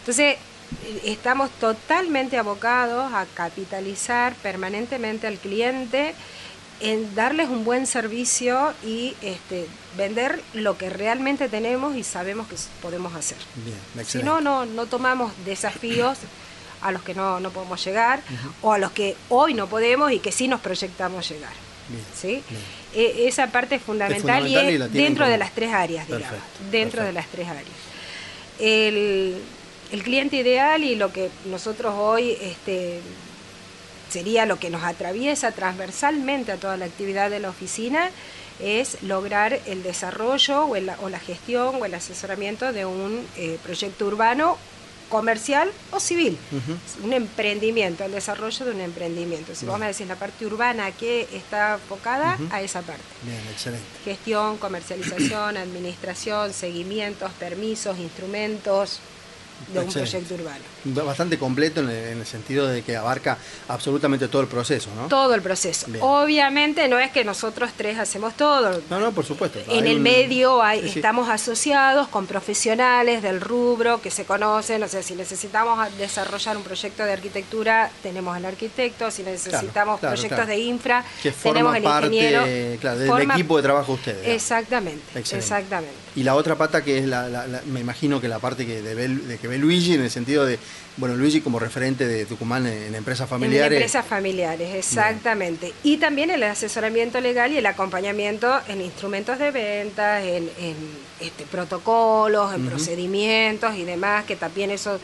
Entonces, 0.01 0.37
estamos 1.05 1.51
totalmente 1.51 2.39
abocados 2.39 3.13
a 3.13 3.27
capitalizar 3.35 4.35
permanentemente 4.37 5.27
al 5.27 5.39
cliente 5.39 6.15
en 6.81 7.15
darles 7.15 7.49
un 7.49 7.65
buen 7.65 7.87
servicio 7.87 8.73
y 8.85 9.15
este, 9.23 9.67
vender 9.97 10.41
lo 10.55 10.79
que 10.79 10.91
realmente 10.91 11.49
tenemos 11.49 11.97
y 11.97 12.05
sabemos 12.05 12.47
que 12.47 12.57
podemos 12.81 13.15
hacer. 13.15 13.39
si 14.05 14.23
no, 14.23 14.41
no, 14.41 14.65
no 14.65 14.87
tomamos 14.87 15.33
desafíos 15.45 16.19
a 16.81 16.93
los 16.93 17.03
que 17.03 17.15
no, 17.15 17.41
podemos 17.53 17.85
llegar 17.85 18.21
o 18.63 18.73
a 18.73 18.79
los 18.79 18.93
que 18.93 19.17
hoy 19.29 19.55
no 19.55 19.67
podemos 19.67 20.13
y 20.13 20.21
que 20.21 20.31
sí 20.31 20.47
nos 20.47 20.61
proyectamos 20.61 21.29
llegar. 21.29 21.53
¿sí? 22.15 22.43
E, 22.95 23.27
esa 23.27 23.49
parte 23.49 23.77
es 23.77 23.83
fundamental, 23.83 24.47
y 24.47 24.57
es 24.57 24.93
dentro 24.93 25.27
de 25.27 25.39
las 25.39 25.53
tres 25.53 25.73
áreas, 25.73 26.07
digamos, 26.07 26.39
dentro 26.71 27.03
de 27.03 27.13
las 27.13 27.27
tres 27.27 27.49
áreas 27.49 27.67
el, 28.59 29.37
cliente 30.03 30.37
ideal 30.37 30.85
y 30.85 30.95
lo 30.95 31.13
que 31.13 31.31
nosotros 31.47 31.95
hoy 31.97 32.37
este, 32.41 33.01
sería 34.11 34.47
lo 34.47 34.59
que 34.59 34.71
nos 34.71 34.83
atraviesa 34.85 35.53
transversalmente 35.53 36.53
a 36.53 36.57
toda 36.57 36.77
la 36.77 36.87
actividad 36.87 37.31
de 37.31 37.41
la 37.41 37.51
oficina 37.51 38.11
es 38.61 39.03
lograr 39.03 39.61
el 39.67 39.83
desarrollo 39.83 40.67
o, 40.67 41.09
la 41.09 41.21
gestión 41.21 41.77
o 41.81 41.85
el 41.85 41.95
asesoramiento 41.95 42.73
de 42.73 42.87
un 42.87 43.25
eh, 43.37 43.59
proyecto 43.63 44.07
urbano 44.07 44.59
comercial 45.09 45.71
o 45.91 46.01
civil, 46.01 46.37
un 47.03 47.13
emprendimiento, 47.13 48.05
el 48.05 48.13
desarrollo 48.13 48.67
de 48.67 48.73
un 48.73 48.81
emprendimiento. 48.81 49.55
Si 49.55 49.65
vos 49.65 49.79
me 49.79 49.87
decís 49.87 50.07
la 50.07 50.17
parte 50.17 50.45
urbana 50.45 50.93
que 50.93 51.27
está 51.33 51.75
enfocada 51.75 52.39
a 52.51 52.61
esa 52.61 52.83
parte. 52.83 53.03
Bien, 53.23 53.41
excelente. 53.51 53.87
Gestión, 54.05 54.59
comercialización, 54.59 55.57
administración, 55.57 56.53
seguimientos, 56.53 57.33
permisos, 57.39 57.99
instrumentos, 57.99 59.01
de 59.73 59.81
un 59.81 59.93
proyecto 59.93 60.35
urbano. 60.35 60.65
Bastante 60.85 61.39
completo 61.39 61.81
en 61.81 61.89
el, 61.91 62.27
sentido 62.27 62.67
de 62.67 62.83
que 62.83 62.97
abarca 62.97 63.39
absolutamente 63.69 64.29
todo 64.29 64.43
el 64.43 64.49
proceso, 64.49 64.91
¿no? 64.95 65.09
Todo 65.09 65.35
el 65.35 65.43
proceso. 65.43 65.87
Obviamente 66.01 66.89
no 66.89 66.99
es 66.99 67.11
que 67.11 67.25
nosotros 67.25 67.71
tres 67.77 67.99
hacemos 67.99 68.37
todo. 68.37 68.81
No, 68.91 69.01
no, 69.01 69.13
por 69.13 69.25
supuesto. 69.25 69.59
En 69.69 69.87
el 69.87 70.01
medio 70.01 70.63
hay, 70.63 70.87
estamos 70.89 71.29
asociados 71.29 72.09
con 72.09 72.27
profesionales 72.27 73.23
del 73.23 73.41
rubro 73.41 74.01
que 74.01 74.11
se 74.11 74.25
conocen, 74.25 74.83
o 74.83 74.89
sea, 74.89 75.03
si 75.03 75.15
necesitamos 75.15 75.79
desarrollar 75.99 76.57
un 76.57 76.63
proyecto 76.63 77.05
de 77.05 77.13
arquitectura, 77.13 77.91
tenemos 78.03 78.37
al 78.37 78.45
arquitecto, 78.45 79.11
si 79.11 79.23
necesitamos 79.23 80.01
proyectos 80.01 80.47
de 80.47 80.59
infra, 80.59 81.05
tenemos 81.43 81.77
el 81.77 81.85
ingeniero. 81.85 82.79
Claro, 82.81 82.99
del 82.99 83.31
equipo 83.31 83.57
de 83.57 83.63
trabajo 83.63 83.93
ustedes. 83.93 84.27
Exactamente, 84.27 85.19
exactamente. 85.19 86.08
Y 86.19 86.25
la 86.25 86.35
otra 86.35 86.57
pata 86.57 86.83
que 86.83 86.99
es 86.99 87.07
la, 87.07 87.47
me 87.67 87.79
imagino 87.79 88.21
que 88.21 88.27
la 88.27 88.41
parte 88.41 88.67
que 88.67 88.83
de, 88.83 89.09
de 89.09 89.39
que 89.39 89.47
ve 89.47 89.57
Luigi 89.57 89.95
en 89.95 90.01
el 90.01 90.11
sentido 90.11 90.45
de, 90.45 90.59
bueno, 90.97 91.15
Luigi 91.15 91.41
como 91.41 91.61
referente 91.61 92.09
de 92.09 92.27
Tucumán 92.27 92.67
en, 92.67 92.93
empresas 92.93 93.29
familiares. 93.29 93.69
En 93.69 93.75
empresas 93.75 94.05
familiares, 94.05 94.75
exactamente. 94.75 95.73
Y 95.85 95.99
también 95.99 96.31
el 96.31 96.43
asesoramiento 96.43 97.21
legal 97.21 97.53
y 97.53 97.59
el 97.59 97.67
acompañamiento 97.67 98.53
en 98.67 98.81
instrumentos 98.81 99.39
de 99.39 99.53
venta, 99.53 100.21
en, 100.21 100.51
este, 101.21 101.45
protocolos, 101.45 102.53
en 102.53 102.67
procedimientos 102.67 103.77
y 103.77 103.85
demás, 103.85 104.25
que 104.25 104.35
también 104.35 104.73
eso 104.73 104.99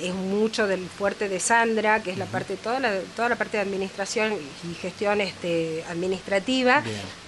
es 0.00 0.14
mucho 0.14 0.68
del 0.68 0.86
fuerte 0.86 1.28
de 1.28 1.40
Sandra, 1.40 2.00
que 2.00 2.12
es 2.12 2.16
la 2.16 2.26
parte, 2.26 2.54
toda 2.54 2.78
la, 2.78 2.96
toda 3.16 3.28
la 3.28 3.34
parte 3.34 3.56
de 3.56 3.64
administración 3.64 4.34
y 4.70 4.74
gestión 4.74 5.20
este, 5.20 5.82
administrativa 5.90 6.84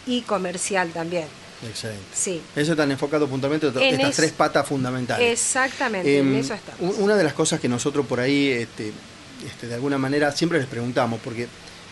y 0.06 0.20
comercial 0.20 0.90
también. 0.90 1.26
Excelente. 1.66 2.04
Sí. 2.14 2.42
Eso 2.54 2.72
está 2.72 2.84
enfocado 2.84 3.26
puntualmente 3.28 3.68
en 3.68 4.00
estas 4.00 4.16
tres 4.16 4.32
patas 4.32 4.66
fundamentales. 4.66 5.32
Exactamente, 5.32 6.18
en 6.18 6.28
em, 6.28 6.36
eso 6.36 6.54
estamos. 6.54 6.96
Una 6.98 7.16
de 7.16 7.24
las 7.24 7.32
cosas 7.32 7.60
que 7.60 7.68
nosotros 7.68 8.06
por 8.06 8.20
ahí, 8.20 8.48
este, 8.48 8.92
este, 9.46 9.66
de 9.66 9.74
alguna 9.74 9.98
manera, 9.98 10.32
siempre 10.32 10.58
les 10.58 10.66
preguntamos, 10.66 11.20
porque 11.22 11.48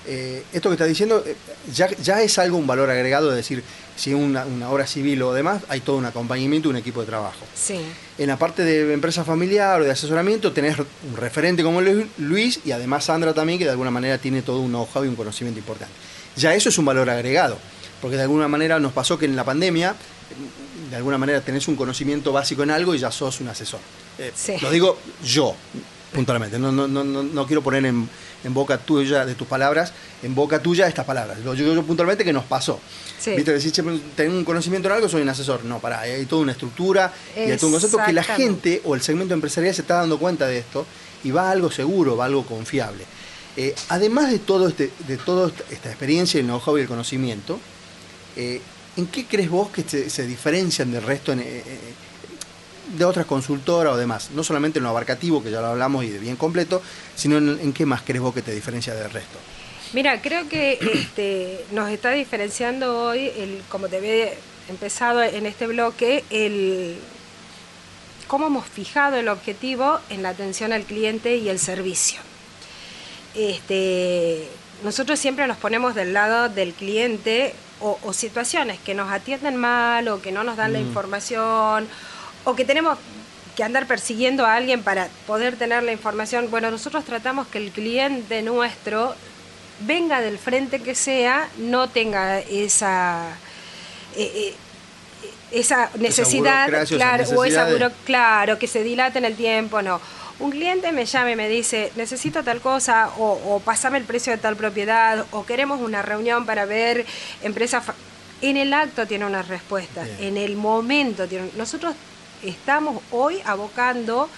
eh, 0.07 0.43
esto 0.53 0.69
que 0.69 0.75
estás 0.75 0.89
diciendo 0.89 1.25
eh, 1.27 1.35
ya, 1.73 1.89
ya 1.97 2.21
es 2.21 2.39
algo, 2.39 2.59
un 2.59 2.67
valor 2.67 2.91
agregado 2.91 3.31
de 3.31 3.37
decir, 3.37 3.63
si 3.97 4.11
es 4.11 4.17
una, 4.17 4.45
una, 4.45 4.69
obra 4.69 4.87
civil 4.87 5.23
o 5.23 5.33
demás, 5.33 5.63
hay 5.69 5.81
todo 5.81 5.97
un 5.97 6.05
acompañamiento 6.05 6.69
y 6.69 6.71
un 6.71 6.77
equipo 6.77 7.01
de 7.01 7.07
trabajo. 7.07 7.47
Sí. 7.55 7.81
En 8.19 8.29
la 8.29 8.39
parte 8.39 8.65
de 8.65 8.93
empresa 8.93 9.25
familiar 9.25 9.81
o 9.81 9.85
de 9.85 9.91
asesoramiento 9.91 10.53
tenés 10.53 10.79
un 10.79 11.17
referente 11.17 11.63
como 11.63 11.81
Luis 11.81 12.61
y 12.67 12.73
además 12.73 13.05
Sandra 13.05 13.33
también, 13.33 13.59
que 13.59 13.65
de 13.65 13.71
alguna 13.71 13.91
manera 13.91 14.19
tiene 14.19 14.43
todo 14.43 14.61
un 14.61 14.71
know-how 14.71 15.05
y 15.05 15.09
un 15.09 15.17
conocimiento 15.17 15.59
importante. 15.59 15.95
Ya 16.37 16.55
eso 16.55 16.69
es 16.69 16.77
un 16.77 16.85
valor 16.85 17.09
agregado, 17.09 17.57
porque 18.05 18.19
de 18.19 18.25
alguna 18.25 18.49
manera 18.49 18.79
nos 18.79 18.93
pasó 18.93 19.19
que 19.19 19.25
en 19.25 19.35
la 19.35 19.45
pandemia, 19.45 19.95
de 20.91 20.95
alguna 20.95 21.17
manera 21.17 21.41
tenés 21.41 21.69
un 21.69 21.75
conocimiento 21.75 22.33
básico 22.35 22.63
en 22.63 22.71
algo 22.71 22.95
y 22.95 22.99
ya 22.99 23.11
sos 23.11 23.41
un 23.41 23.49
asesor. 23.49 23.81
Eh, 24.19 24.31
Sí. 24.37 24.57
Lo 24.61 24.71
digo 24.71 24.99
yo, 25.25 25.55
puntualmente, 26.13 26.59
no, 26.59 26.71
no, 26.71 26.87
no, 26.87 27.03
no, 27.03 27.23
no 27.23 27.47
quiero 27.47 27.63
poner 27.63 27.87
en, 27.87 28.07
en 28.45 28.53
boca 28.53 28.77
tuya, 28.77 29.25
de 29.25 29.35
tus 29.35 29.47
palabras, 29.47 29.95
en 30.23 30.35
boca 30.35 30.59
tuya 30.59 30.87
estas 30.87 31.07
palabras. 31.07 31.39
Lo 31.39 31.55
digo 31.55 31.73
yo 31.73 31.83
puntualmente 31.83 32.27
que 32.27 32.33
nos 32.35 32.45
pasó. 32.45 32.79
Sí. 33.19 33.31
Viste, 33.37 33.55
decís, 33.55 33.73
tengo 34.15 34.37
un 34.37 34.45
conocimiento 34.45 34.87
en 34.91 34.97
algo, 34.97 35.09
soy 35.09 35.23
un 35.23 35.31
asesor. 35.31 35.65
No, 35.65 35.79
pará, 35.79 36.01
hay 36.01 36.27
toda 36.27 36.43
una 36.43 36.53
estructura 36.53 37.11
y 37.35 37.53
hay 37.53 37.57
todo 37.57 37.69
un 37.69 37.73
concepto 37.73 37.97
que 38.05 38.13
la 38.13 38.23
gente 38.23 38.83
o 38.85 38.95
el 38.95 39.01
segmento 39.01 39.33
empresarial 39.33 39.75
se 39.75 39.81
está 39.81 39.95
dando 39.95 40.19
cuenta 40.19 40.47
de 40.47 40.59
esto 40.59 40.85
y 41.25 41.31
va 41.31 41.49
a 41.49 41.53
algo 41.53 41.71
seguro, 41.71 42.19
va 42.19 42.25
a 42.25 42.27
algo 42.27 42.45
confiable. 42.45 43.07
Eh, 43.57 43.75
además 43.89 44.31
de 44.31 44.41
todo 44.41 44.69
este, 44.69 44.91
de 45.09 45.17
toda 45.17 45.51
esta 45.71 45.89
experiencia, 45.89 46.39
el 46.39 46.45
know-how 46.45 46.77
y 46.77 46.83
el 46.83 46.87
conocimiento, 46.87 47.59
eh, 48.37 48.61
¿en 48.97 49.07
qué 49.07 49.27
crees 49.27 49.51
vos 49.51 49.71
que 49.71 49.83
se, 49.83 50.27
diferencian 50.27 50.93
del 50.93 51.03
resto 51.03 51.33
eh, 51.33 51.39
eh, 51.41 51.63
de 52.97 53.05
otras 53.05 53.27
consultoras 53.27 53.95
o 53.95 53.97
demás? 53.97 54.31
No 54.33 54.45
solamente 54.45 54.79
en 54.79 54.85
lo 54.85 54.91
abarcativo, 54.91 55.43
que 55.43 55.51
ya 55.51 55.61
lo 55.61 55.69
hablamos 55.69 56.05
y 56.05 56.11
de 56.11 56.19
bien 56.19 56.37
completo, 56.37 56.83
sino 57.15 57.39
en, 57.39 57.73
qué 57.73 57.87
más 57.87 58.03
crees 58.03 58.23
vos 58.23 58.35
que 58.35 58.43
te 58.43 58.53
diferencia 58.53 58.95
del 58.95 59.11
resto. 59.11 59.39
Mira, 59.93 60.21
creo 60.21 60.49
que 60.49 60.79
este, 60.95 61.65
nos 61.73 61.91
está 61.91 62.11
diferenciando 62.11 62.99
hoy, 63.09 63.31
como 63.69 63.89
te 63.89 63.99
había 63.99 64.33
empezado 64.69 65.23
en 65.23 65.47
este 65.47 65.67
bloque, 65.67 66.25
el 66.31 66.97
cómo 68.27 68.47
hemos 68.47 68.67
fijado 68.67 69.17
el 69.17 69.29
objetivo 69.29 70.01
en 70.11 70.23
la 70.23 70.31
atención 70.31 70.73
al 70.73 70.85
cliente 70.85 71.37
y 71.37 71.49
el 71.49 71.59
servicio. 71.59 72.21
Este, 73.35 74.49
nosotros 74.83 75.19
siempre 75.19 75.47
nos 75.47 75.57
ponemos 75.57 75.95
del 75.95 76.13
lado 76.13 76.49
del 76.49 76.73
cliente 76.73 77.55
o, 77.81 77.99
o 78.03 78.13
situaciones 78.13 78.79
que 78.81 78.95
nos 78.95 79.11
atienden 79.11 79.57
mal 79.57 80.07
o 80.09 80.21
que 80.23 80.33
no 80.33 80.45
nos 80.45 80.57
dan 80.57 80.73
la 80.73 80.79
Mm. 80.79 80.83
información 80.89 81.89
o 82.45 82.55
que 82.55 82.65
tenemos 82.65 82.99
que 83.57 83.63
andar 83.65 83.87
persiguiendo 83.87 84.45
a 84.47 84.55
alguien 84.57 84.83
para 84.83 85.09
poder 85.27 85.57
tener 85.57 85.83
la 85.83 85.93
información. 85.93 86.51
Bueno, 86.51 86.71
nosotros 86.71 87.05
tratamos 87.05 87.47
que 87.47 87.59
el 87.59 87.71
cliente 87.71 88.43
nuestro 88.43 89.15
venga 89.81 90.21
del 90.21 90.39
frente 90.39 90.81
que 90.81 90.95
sea, 90.95 91.49
no 91.59 91.89
tenga 91.89 92.39
esa 92.41 93.29
eh, 94.17 94.31
eh, 94.35 94.55
esa 95.53 95.89
necesidad, 95.99 96.69
claro, 96.89 97.25
o 97.37 97.45
esa 97.45 97.69
buro- 97.69 97.93
claro, 98.05 98.59
que 98.59 98.67
se 98.67 98.83
dilate 98.83 99.19
en 99.19 99.25
el 99.25 99.37
tiempo, 99.37 99.83
no. 99.83 100.01
Un 100.41 100.51
cliente 100.51 100.91
me 100.93 101.07
llama 101.07 101.31
y 101.31 101.37
me 101.37 101.49
dice, 101.49 101.93
necesito 101.97 102.43
tal 102.43 102.61
cosa, 102.61 103.11
o, 103.19 103.55
o 103.55 103.61
pasame 103.61 103.99
el 103.99 104.05
precio 104.05 104.33
de 104.33 104.39
tal 104.39 104.57
propiedad, 104.57 105.25
o 105.31 105.47
queremos 105.47 105.81
una 105.81 106.03
reunión 106.03 106.47
para 106.47 106.65
ver 106.65 107.07
empresas... 107.43 107.85
En 108.43 108.57
el 108.59 108.75
acto 108.75 109.07
tiene 109.07 109.25
una 109.25 109.43
respuesta, 109.43 110.03
Bien. 110.03 110.17
en 110.21 110.37
el 110.37 110.57
momento 110.57 111.27
tiene... 111.27 111.51
Nosotros 111.57 111.95
estamos 112.43 113.01
hoy 113.11 113.41
abocando 113.47 114.29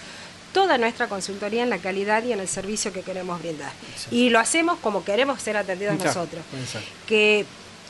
toda 0.53 0.79
nuestra 0.79 1.09
consultoría 1.09 1.63
en 1.63 1.71
la 1.71 1.79
calidad 1.79 2.23
y 2.23 2.33
en 2.33 2.41
el 2.41 2.47
servicio 2.47 2.93
que 2.93 3.03
queremos 3.03 3.41
brindar. 3.41 3.73
Exacto. 3.91 4.15
Y 4.15 4.31
lo 4.31 4.39
hacemos 4.39 4.79
como 4.79 5.05
queremos 5.05 5.43
ser 5.43 5.57
atendidos 5.57 5.99
nosotros. 5.99 6.43
exacto. 6.63 6.89
Que, 7.07 7.45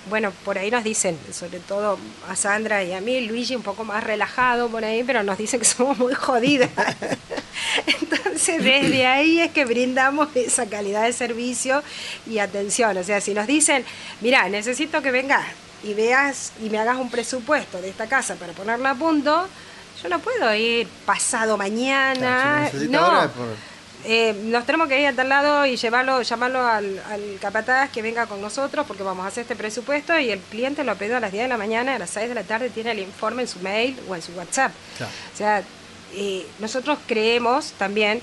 bueno, 0.09 0.33
por 0.45 0.59
ahí 0.59 0.71
nos 0.71 0.85
dicen, 0.85 1.19
sobre 1.33 1.61
todo 1.61 1.99
a 2.29 2.35
Sandra 2.35 2.83
y 2.83 2.93
a 2.93 3.01
mí, 3.01 3.21
Luigi 3.21 3.55
un 3.55 3.63
poco 3.63 3.85
más 3.85 4.03
relajado 4.03 4.69
por 4.69 4.85
ahí, 4.85 5.05
pero 5.05 5.23
nos 5.23 5.37
dicen 5.37 5.61
que 5.61 5.67
somos 5.67 5.99
muy 5.99 6.15
jodidas. 6.15 6.71
Entonces, 8.01 8.63
desde 8.63 9.07
ahí 9.07 9.41
es 9.41 9.51
que 9.53 9.65
brindamos 9.65 10.29
esa 10.35 10.67
calidad 10.67 11.03
de 11.05 11.13
servicio 11.13 11.83
y 12.27 12.39
atención. 12.39 12.97
O 12.97 13.03
sea, 13.05 13.21
si 13.21 13.35
nos 13.35 13.47
dicen, 13.47 13.85
mira, 14.21 14.49
necesito 14.49 15.03
que 15.03 15.11
vengas 15.11 15.45
y 15.83 15.95
veas 15.95 16.53
y 16.63 16.71
me 16.71 16.79
hagas 16.79 16.97
un 16.97 17.11
presupuesto 17.11 17.81
de 17.81 17.89
esta 17.91 18.07
casa 18.07 18.35
para 18.37 18.53
ponerla 18.53 18.91
a 18.91 18.95
punto, 18.95 19.49
yo 20.03 20.09
no 20.09 20.19
puedo 20.21 20.55
ir 20.55 20.87
pasado 21.05 21.57
mañana. 21.57 22.69
Si 22.71 22.89
no. 22.89 23.01
ahora, 23.01 23.29
por- 23.29 23.77
Eh, 24.09 24.35
nos 24.45 24.65
tenemos 24.65 24.87
que 24.89 25.01
ir 25.01 25.07
a 25.09 25.13
tal 25.13 25.29
lado 25.29 25.67
y 25.67 25.77
llevarlo, 25.77 26.23
llamarlo 26.23 26.65
al, 26.65 27.03
al 27.11 27.39
capataz 27.41 27.91
que 27.91 28.03
venga 28.03 28.27
con 28.27 28.41
nosotros 28.41 28.87
porque 28.87 29.03
vamos 29.03 29.25
a 29.25 29.29
hacer 29.29 29.43
este 29.43 29.57
presupuesto 29.57 30.17
y 30.17 30.31
el 30.31 30.39
cliente 30.39 30.85
lo 30.85 30.93
ha 30.93 30.95
pedido 30.95 31.17
a 31.17 31.21
las 31.21 31.33
10 31.33 31.45
de 31.45 31.49
la 31.49 31.57
mañana, 31.57 31.97
a 31.97 31.99
las 31.99 32.11
6 32.11 32.29
de 32.29 32.35
la 32.37 32.45
tarde 32.45 32.71
tiene 32.71 32.93
el 32.93 33.01
informe 33.01 33.43
en 33.43 33.49
su 33.49 33.59
mail 33.61 33.99
o 34.09 34.15
en 34.15 34.23
su 34.23 34.31
WhatsApp. 34.33 34.71
Claro. 34.97 35.13
O 35.35 35.37
sea, 35.37 35.63
eh, 36.15 36.47
nosotros 36.59 36.99
creemos 37.07 37.73
también, 37.73 38.21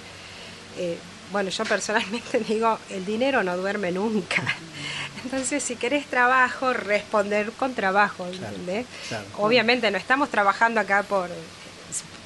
eh, 0.77 0.97
bueno, 1.31 1.49
yo 1.49 1.63
personalmente 1.65 2.39
digo, 2.47 2.77
el 2.89 3.05
dinero 3.05 3.43
no 3.43 3.55
duerme 3.57 3.91
nunca. 3.91 4.43
Entonces, 5.23 5.63
si 5.63 5.75
querés 5.75 6.05
trabajo, 6.07 6.73
responder 6.73 7.51
con 7.53 7.73
trabajo, 7.73 8.25
Claro, 8.25 8.47
¿entendés? 8.55 8.85
claro. 9.07 9.25
Obviamente 9.37 9.89
no 9.91 9.97
estamos 9.97 10.29
trabajando 10.29 10.79
acá 10.79 11.03
por... 11.03 11.29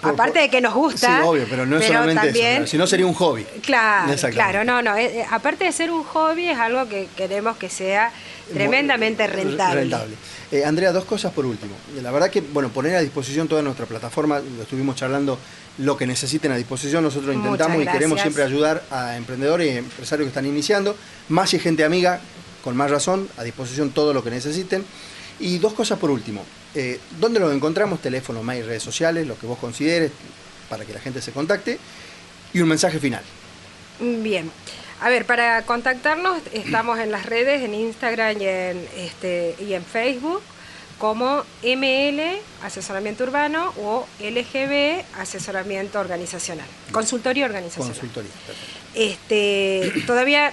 Por- 0.01 0.11
aparte 0.11 0.33
por- 0.33 0.41
de 0.41 0.49
que 0.49 0.61
nos 0.61 0.73
gusta, 0.73 1.17
Sí, 1.21 1.23
obvio, 1.27 1.45
pero 1.49 1.65
no 1.65 1.77
es 1.77 1.85
solamente 1.87 2.27
eso, 2.29 2.33
también- 2.33 2.67
si 2.67 2.77
no 2.77 2.85
sería 2.87 3.05
un 3.07 3.13
hobby. 3.15 3.43
Claro, 3.65 4.13
claro, 4.31 4.63
no, 4.63 4.81
no. 4.81 4.95
eh, 4.95 5.19
eh, 5.21 5.25
aparte 5.29 5.63
de 5.65 5.71
ser 5.71 5.91
un 5.91 6.03
hobby, 6.03 6.49
es 6.49 6.57
algo 6.57 6.87
que 6.87 7.07
queremos 7.17 7.57
que 7.57 7.69
sea 7.69 8.11
tremendamente 8.53 9.25
rentable. 9.27 10.15
Eh, 10.51 10.63
Andrea, 10.63 10.91
dos 10.93 11.03
cosas 11.03 11.33
por 11.33 11.45
último. 11.45 11.75
La 12.01 12.11
verdad 12.11 12.29
que, 12.29 12.39
bueno, 12.41 12.69
poner 12.69 12.95
a 12.95 13.01
disposición 13.01 13.47
toda 13.47 13.61
nuestra 13.61 13.85
plataforma, 13.85 14.39
lo 14.39 14.63
estuvimos 14.63 14.95
charlando, 14.95 15.37
lo 15.79 15.97
que 15.97 16.07
necesiten 16.07 16.51
a 16.51 16.55
disposición, 16.55 17.03
nosotros 17.03 17.35
intentamos 17.35 17.81
y 17.83 17.85
queremos 17.87 18.21
siempre 18.21 18.43
ayudar 18.43 18.83
a 18.89 19.17
emprendedores 19.17 19.73
y 19.73 19.77
empresarios 19.77 20.25
que 20.25 20.29
están 20.29 20.45
iniciando, 20.45 20.95
más 21.29 21.49
si 21.49 21.57
es 21.57 21.63
gente 21.63 21.83
amiga, 21.83 22.21
con 22.63 22.75
más 22.77 22.89
razón, 22.89 23.27
a 23.37 23.43
disposición 23.43 23.89
todo 23.91 24.13
lo 24.13 24.23
que 24.23 24.29
necesiten. 24.29 24.85
Y 25.39 25.57
dos 25.59 25.73
cosas 25.73 25.99
por 25.99 26.09
último. 26.09 26.43
Eh, 26.73 26.99
¿Dónde 27.19 27.39
los 27.39 27.53
encontramos? 27.53 28.01
Teléfono, 28.01 28.43
mail, 28.43 28.65
redes 28.65 28.83
sociales, 28.83 29.27
lo 29.27 29.37
que 29.37 29.47
vos 29.47 29.59
consideres, 29.59 30.11
para 30.69 30.85
que 30.85 30.93
la 30.93 30.99
gente 30.99 31.21
se 31.21 31.31
contacte. 31.31 31.79
Y 32.53 32.61
un 32.61 32.69
mensaje 32.69 32.99
final. 32.99 33.23
Bien. 33.99 34.51
A 34.99 35.09
ver, 35.09 35.25
para 35.25 35.61
contactarnos 35.63 36.39
estamos 36.53 36.99
en 36.99 37.11
las 37.11 37.25
redes, 37.25 37.61
en 37.61 37.73
Instagram 37.73 38.41
y 38.41 38.45
en, 38.45 38.87
este, 38.97 39.55
y 39.59 39.73
en 39.73 39.85
Facebook, 39.85 40.41
como 40.97 41.43
ML, 41.61 42.39
asesoramiento 42.63 43.23
urbano, 43.23 43.73
o 43.79 44.07
LGB, 44.19 45.03
asesoramiento 45.19 45.99
organizacional. 45.99 46.65
Consultoría 46.91 47.45
organizacional. 47.45 47.93
Consultoría. 47.93 48.31
perfecto. 48.47 48.77
Este, 48.95 50.03
todavía 50.07 50.51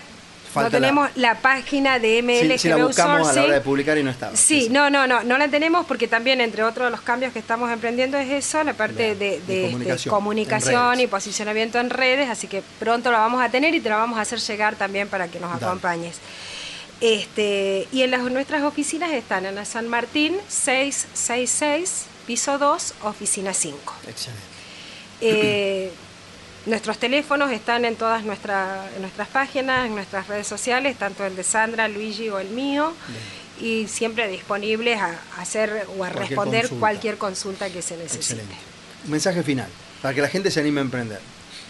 Falta 0.54 0.78
no 0.78 0.80
tenemos 0.80 1.10
la, 1.16 1.34
página 1.40 1.98
de 1.98 2.22
ML 2.22 2.52
Sí, 2.52 2.58
sí 2.58 2.68
la 2.68 2.76
buscamos 2.76 3.28
a 3.28 3.32
la 3.32 3.42
hora 3.42 3.54
de 3.54 3.60
publicar 3.60 3.98
y 3.98 4.02
no 4.02 4.10
estaba. 4.10 4.36
Sí, 4.36 4.68
no, 4.70 4.88
no, 4.88 5.06
no, 5.06 5.24
no 5.24 5.36
la 5.36 5.48
tenemos 5.48 5.84
porque 5.86 6.06
también 6.06 6.40
entre 6.40 6.62
otros 6.62 6.86
de 6.86 6.90
los 6.92 7.00
cambios 7.00 7.32
que 7.32 7.40
estamos 7.40 7.70
emprendiendo 7.70 8.16
es 8.18 8.30
eso, 8.30 8.62
la 8.62 8.74
parte 8.74 9.14
de, 9.14 9.40
de 9.40 9.40
de, 9.40 10.06
comunicación, 10.08 11.00
y 11.00 11.06
posicionamiento 11.06 11.78
en 11.78 11.90
redes, 11.90 12.28
así 12.28 12.46
que 12.46 12.62
pronto 12.78 13.10
la 13.10 13.18
vamos 13.18 13.42
a 13.42 13.48
tener 13.48 13.74
y 13.74 13.80
te 13.80 13.88
la 13.88 13.96
vamos 13.96 14.18
a 14.18 14.22
hacer 14.22 14.38
llegar 14.38 14.76
también 14.76 15.08
para 15.08 15.28
que 15.28 15.40
nos 15.40 15.50
Dale. 15.50 15.66
acompañes. 15.66 16.18
Este, 17.00 17.88
y 17.92 18.02
en 18.02 18.10
las, 18.10 18.22
nuestras 18.22 18.62
oficinas 18.62 19.10
están 19.12 19.46
en 19.46 19.56
la 19.56 19.64
San 19.64 19.88
Martín 19.88 20.36
666, 20.48 22.06
piso 22.26 22.58
2, 22.58 22.94
oficina 23.02 23.52
5. 23.52 23.94
Excelente. 24.08 24.42
Eh, 25.20 25.92
nuestros 26.66 26.98
teléfonos 26.98 27.50
están 27.52 27.84
en 27.84 27.96
todas 27.96 28.24
nuestra- 28.24 28.88
en 28.94 29.02
nuestras 29.02 29.28
páginas, 29.28 29.86
en 29.86 29.94
nuestras 29.94 30.28
redes 30.28 30.46
sociales, 30.46 30.96
tanto 30.98 31.24
el 31.26 31.36
de 31.36 31.44
Sandra, 31.44 31.88
Luigi 31.88 32.28
o 32.30 32.38
el 32.38 32.48
mío, 32.48 32.92
y 33.60 33.86
siempre 33.86 34.28
disponibles 34.28 34.98
a, 35.00 35.18
a 35.36 35.42
hacer 35.42 35.86
o 35.88 35.92
a 36.04 36.08
Cualquier 36.08 36.18
responder 36.28 36.60
consulta. 36.62 36.80
cualquier 36.80 37.18
consulta 37.18 37.70
que 37.70 37.82
se 37.82 37.96
necesite. 37.96 38.20
Excelente. 38.42 38.54
Mensaje 39.06 39.42
final, 39.42 39.68
para 40.02 40.14
que 40.14 40.20
la 40.22 40.28
gente 40.28 40.50
se 40.50 40.60
anime 40.60 40.80
a 40.80 40.84
emprender. 40.84 41.20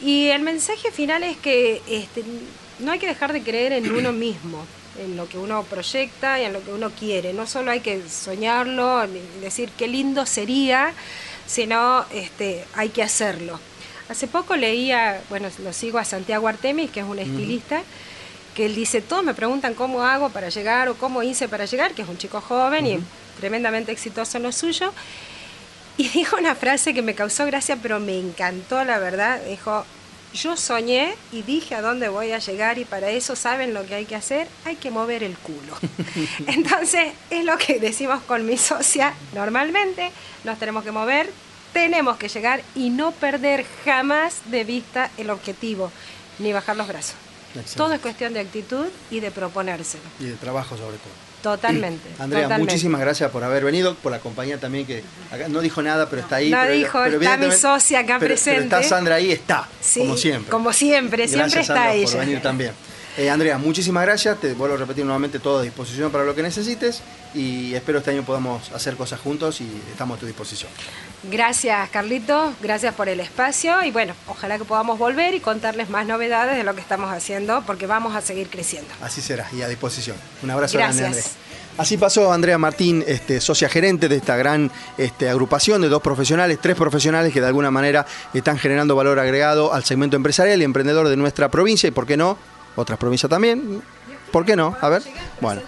Y 0.01 0.29
el 0.29 0.43
mensaje 0.43 0.91
final 0.93 1.23
es 1.25 1.37
que 1.37 1.83
este, 1.89 2.25
no 2.79 2.93
hay 2.93 2.99
que 2.99 3.07
dejar 3.07 3.33
de 3.33 3.43
creer 3.43 3.73
en 3.73 3.91
uno 3.93 4.13
mismo, 4.27 4.65
en 4.99 5.17
lo 5.17 5.29
que 5.29 5.39
uno 5.39 5.65
proyecta 5.65 6.41
y 6.41 6.45
en 6.45 6.53
lo 6.53 6.65
que 6.65 6.71
uno 6.73 6.91
quiere. 6.91 7.33
No 7.33 7.47
solo 7.49 7.71
hay 7.73 7.81
que 7.81 8.01
soñarlo, 8.09 9.05
decir 9.41 9.71
qué 9.77 9.89
lindo 9.89 10.25
sería, 10.25 10.93
sino 11.47 12.05
este, 12.13 12.65
hay 12.75 12.91
que 12.91 13.03
hacerlo. 13.03 13.59
Hace 14.09 14.27
poco 14.27 14.57
leía, 14.57 15.21
bueno, 15.31 15.49
lo 15.63 15.73
sigo 15.73 15.99
a 15.99 16.05
Santiago 16.05 16.47
Artemis, 16.47 16.91
que 16.91 17.01
es 17.01 17.07
un 17.07 17.19
estilista, 17.19 17.83
que 18.55 18.67
él 18.67 18.75
dice, 18.75 19.01
todos 19.01 19.25
me 19.25 19.35
preguntan 19.35 19.75
cómo 19.75 20.05
hago 20.05 20.29
para 20.31 20.49
llegar 20.49 20.89
o 20.89 20.95
cómo 20.95 21.23
hice 21.23 21.49
para 21.49 21.65
llegar, 21.65 21.93
que 21.95 22.03
es 22.03 22.09
un 22.09 22.19
chico 22.19 22.41
joven 22.41 22.87
y 22.87 22.99
tremendamente 23.41 23.93
exitoso 23.93 24.37
en 24.37 24.43
lo 24.45 24.53
suyo. 24.53 24.93
Y 25.97 26.09
dijo 26.09 26.37
una 26.37 26.55
frase 26.55 26.93
que 26.93 27.03
me 27.03 27.15
causó 27.15 27.47
gracia, 27.47 27.79
pero 27.81 28.01
me 28.01 28.19
encantó, 28.19 28.85
la 28.85 28.99
verdad. 28.99 29.41
Dijo, 29.49 29.85
yo 30.35 30.57
soñé 30.57 31.15
y 31.33 31.43
dije 31.43 31.77
a 31.77 31.81
dónde 31.81 32.09
voy 32.09 32.33
a 32.33 32.39
llegar 32.39 32.79
y 32.79 32.85
para 32.85 33.11
eso 33.11 33.37
saben 33.37 33.73
lo 33.73 33.87
que 33.87 33.95
hay 33.95 34.05
que 34.05 34.17
hacer, 34.17 34.49
hay 34.65 34.77
que 34.77 34.91
mover 34.91 35.23
el 35.23 35.37
culo. 35.39 35.77
Entonces 36.49 37.13
es 37.31 37.45
lo 37.45 37.57
que 37.57 37.79
decimos 37.79 38.21
con 38.23 38.45
mi 38.45 38.57
socia 38.59 39.15
normalmente, 39.33 40.11
nos 40.43 40.59
tenemos 40.59 40.83
que 40.83 40.91
mover, 40.91 41.31
tenemos 41.75 42.17
que 42.17 42.29
llegar 42.29 42.63
y 42.75 42.89
no 42.89 43.11
perder 43.13 43.67
jamás 43.85 44.37
de 44.51 44.65
vista 44.65 45.11
el 45.19 45.29
objetivo, 45.29 45.91
ni 46.39 46.53
bajar 46.55 46.77
los 46.77 46.89
brazos. 46.89 47.17
Todo 47.77 47.93
es 47.93 48.01
cuestión 48.01 48.33
de 48.33 48.41
actitud 48.41 48.87
y 49.11 49.21
de 49.21 49.31
proponérselo. 49.31 50.03
Y 50.19 50.25
de 50.25 50.35
trabajo 50.35 50.77
sobre 50.77 50.97
todo. 50.97 51.13
Totalmente. 51.43 52.09
Andrea, 52.19 52.59
muchísimas 52.59 53.01
gracias 53.01 53.31
por 53.31 53.45
haber 53.45 53.65
venido, 53.65 53.95
por 53.97 54.11
la 54.11 54.19
compañía 54.19 54.59
también 54.59 54.87
que 54.87 55.05
no 55.49 55.61
dijo 55.61 55.83
nada, 55.83 56.09
pero 56.09 56.23
está 56.23 56.37
ahí. 56.37 56.51
No 56.51 56.67
dijo, 56.67 57.05
está 57.05 57.37
mi 57.37 57.53
socia 57.53 58.01
acá 58.01 58.19
presente. 58.19 58.63
Pero 58.63 58.81
está 58.81 58.83
Sandra 58.83 59.17
ahí, 59.17 59.31
está, 59.31 59.69
como 59.99 60.17
siempre. 60.17 60.51
Como 60.51 60.73
siempre, 60.73 61.29
siempre 61.29 61.61
está 61.61 61.75
Sandra, 61.75 61.95
ella. 61.95 62.11
por 62.11 62.21
venir 62.21 62.41
también. 62.41 62.73
Eh, 63.17 63.31
Andrea, 63.31 63.59
muchísimas 63.59 64.05
gracias. 64.05 64.41
Te 64.41 64.55
vuelvo 64.55 64.75
a 64.75 64.79
repetir 64.79 65.05
nuevamente 65.05 65.39
todo 65.39 65.61
a 65.61 65.63
disposición 65.63 66.11
para 66.11 66.25
lo 66.25 66.35
que 66.35 66.43
necesites 66.43 67.01
y 67.33 67.73
espero 67.75 67.99
este 67.99 68.11
año 68.11 68.25
podamos 68.25 68.73
hacer 68.73 68.97
cosas 68.97 69.21
juntos 69.21 69.61
y 69.61 69.83
estamos 69.91 70.17
a 70.17 70.21
tu 70.21 70.27
disposición. 70.27 70.71
Gracias, 71.23 71.89
Carlito. 71.91 72.53
Gracias 72.61 72.93
por 72.95 73.09
el 73.09 73.21
espacio 73.21 73.85
y 73.85 73.93
bueno, 73.93 74.15
ojalá 74.27 74.59
que 74.59 74.65
podamos 74.65 74.99
volver 74.99 75.35
y 75.35 75.41
contarles 75.41 75.91
más 75.91 76.07
novedades 76.07 76.57
de 76.57 76.65
lo 76.65 76.75
que 76.75 76.81
estamos 76.81 77.13
haciendo 77.13 77.63
porque 77.67 77.87
vamos 77.87 78.17
a 78.17 78.21
seguir 78.21 78.49
creciendo. 78.49 78.91
Así 79.01 79.21
será 79.21 79.49
y 79.53 79.63
a 79.63 79.69
disposición. 79.69 80.17
Un 80.43 80.51
abrazo 80.51 80.79
grande, 80.79 81.05
Andrea. 81.05 81.25
Así 81.77 81.97
pasó 81.97 82.33
Andrea 82.33 82.57
Martín, 82.57 83.03
este, 83.05 83.41
socia 83.41 83.69
gerente 83.69 84.09
de 84.09 84.17
esta 84.17 84.37
gran 84.37 84.71
este, 84.97 85.29
agrupación 85.29 85.83
de 85.83 85.89
dos 85.89 86.03
profesionales, 86.03 86.59
tres 86.63 86.77
profesionales 86.77 87.33
que 87.33 87.41
de 87.41 87.49
alguna 87.49 87.73
manera 87.73 88.07
están 88.33 88.59
generando 88.59 88.95
valor 88.95 89.19
agregado 89.19 89.75
al 89.75 89.83
segmento 89.83 90.17
empresarial 90.17 90.61
y 90.61 90.65
emprendedor 90.65 91.09
de 91.09 91.17
nuestra 91.17 91.49
provincia 91.49 91.89
y, 91.89 91.91
¿por 91.91 92.07
qué 92.07 92.17
no?, 92.17 92.39
otras 92.77 92.99
provincias 92.99 93.31
también. 93.31 93.83
¿Por 94.31 94.45
qué 94.45 94.57
no? 94.57 94.77
A 94.81 94.89
ver. 94.89 95.03
Bueno. 95.41 95.63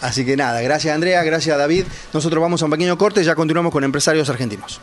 Así 0.00 0.24
que 0.24 0.36
nada, 0.36 0.60
gracias 0.60 0.94
Andrea, 0.94 1.24
gracias 1.24 1.58
David. 1.58 1.84
Nosotros 2.12 2.40
vamos 2.40 2.62
a 2.62 2.66
un 2.66 2.70
pequeño 2.70 2.96
corte 2.96 3.20
y 3.20 3.24
ya 3.24 3.34
continuamos 3.34 3.72
con 3.72 3.82
Empresarios 3.82 4.28
Argentinos. 4.28 4.80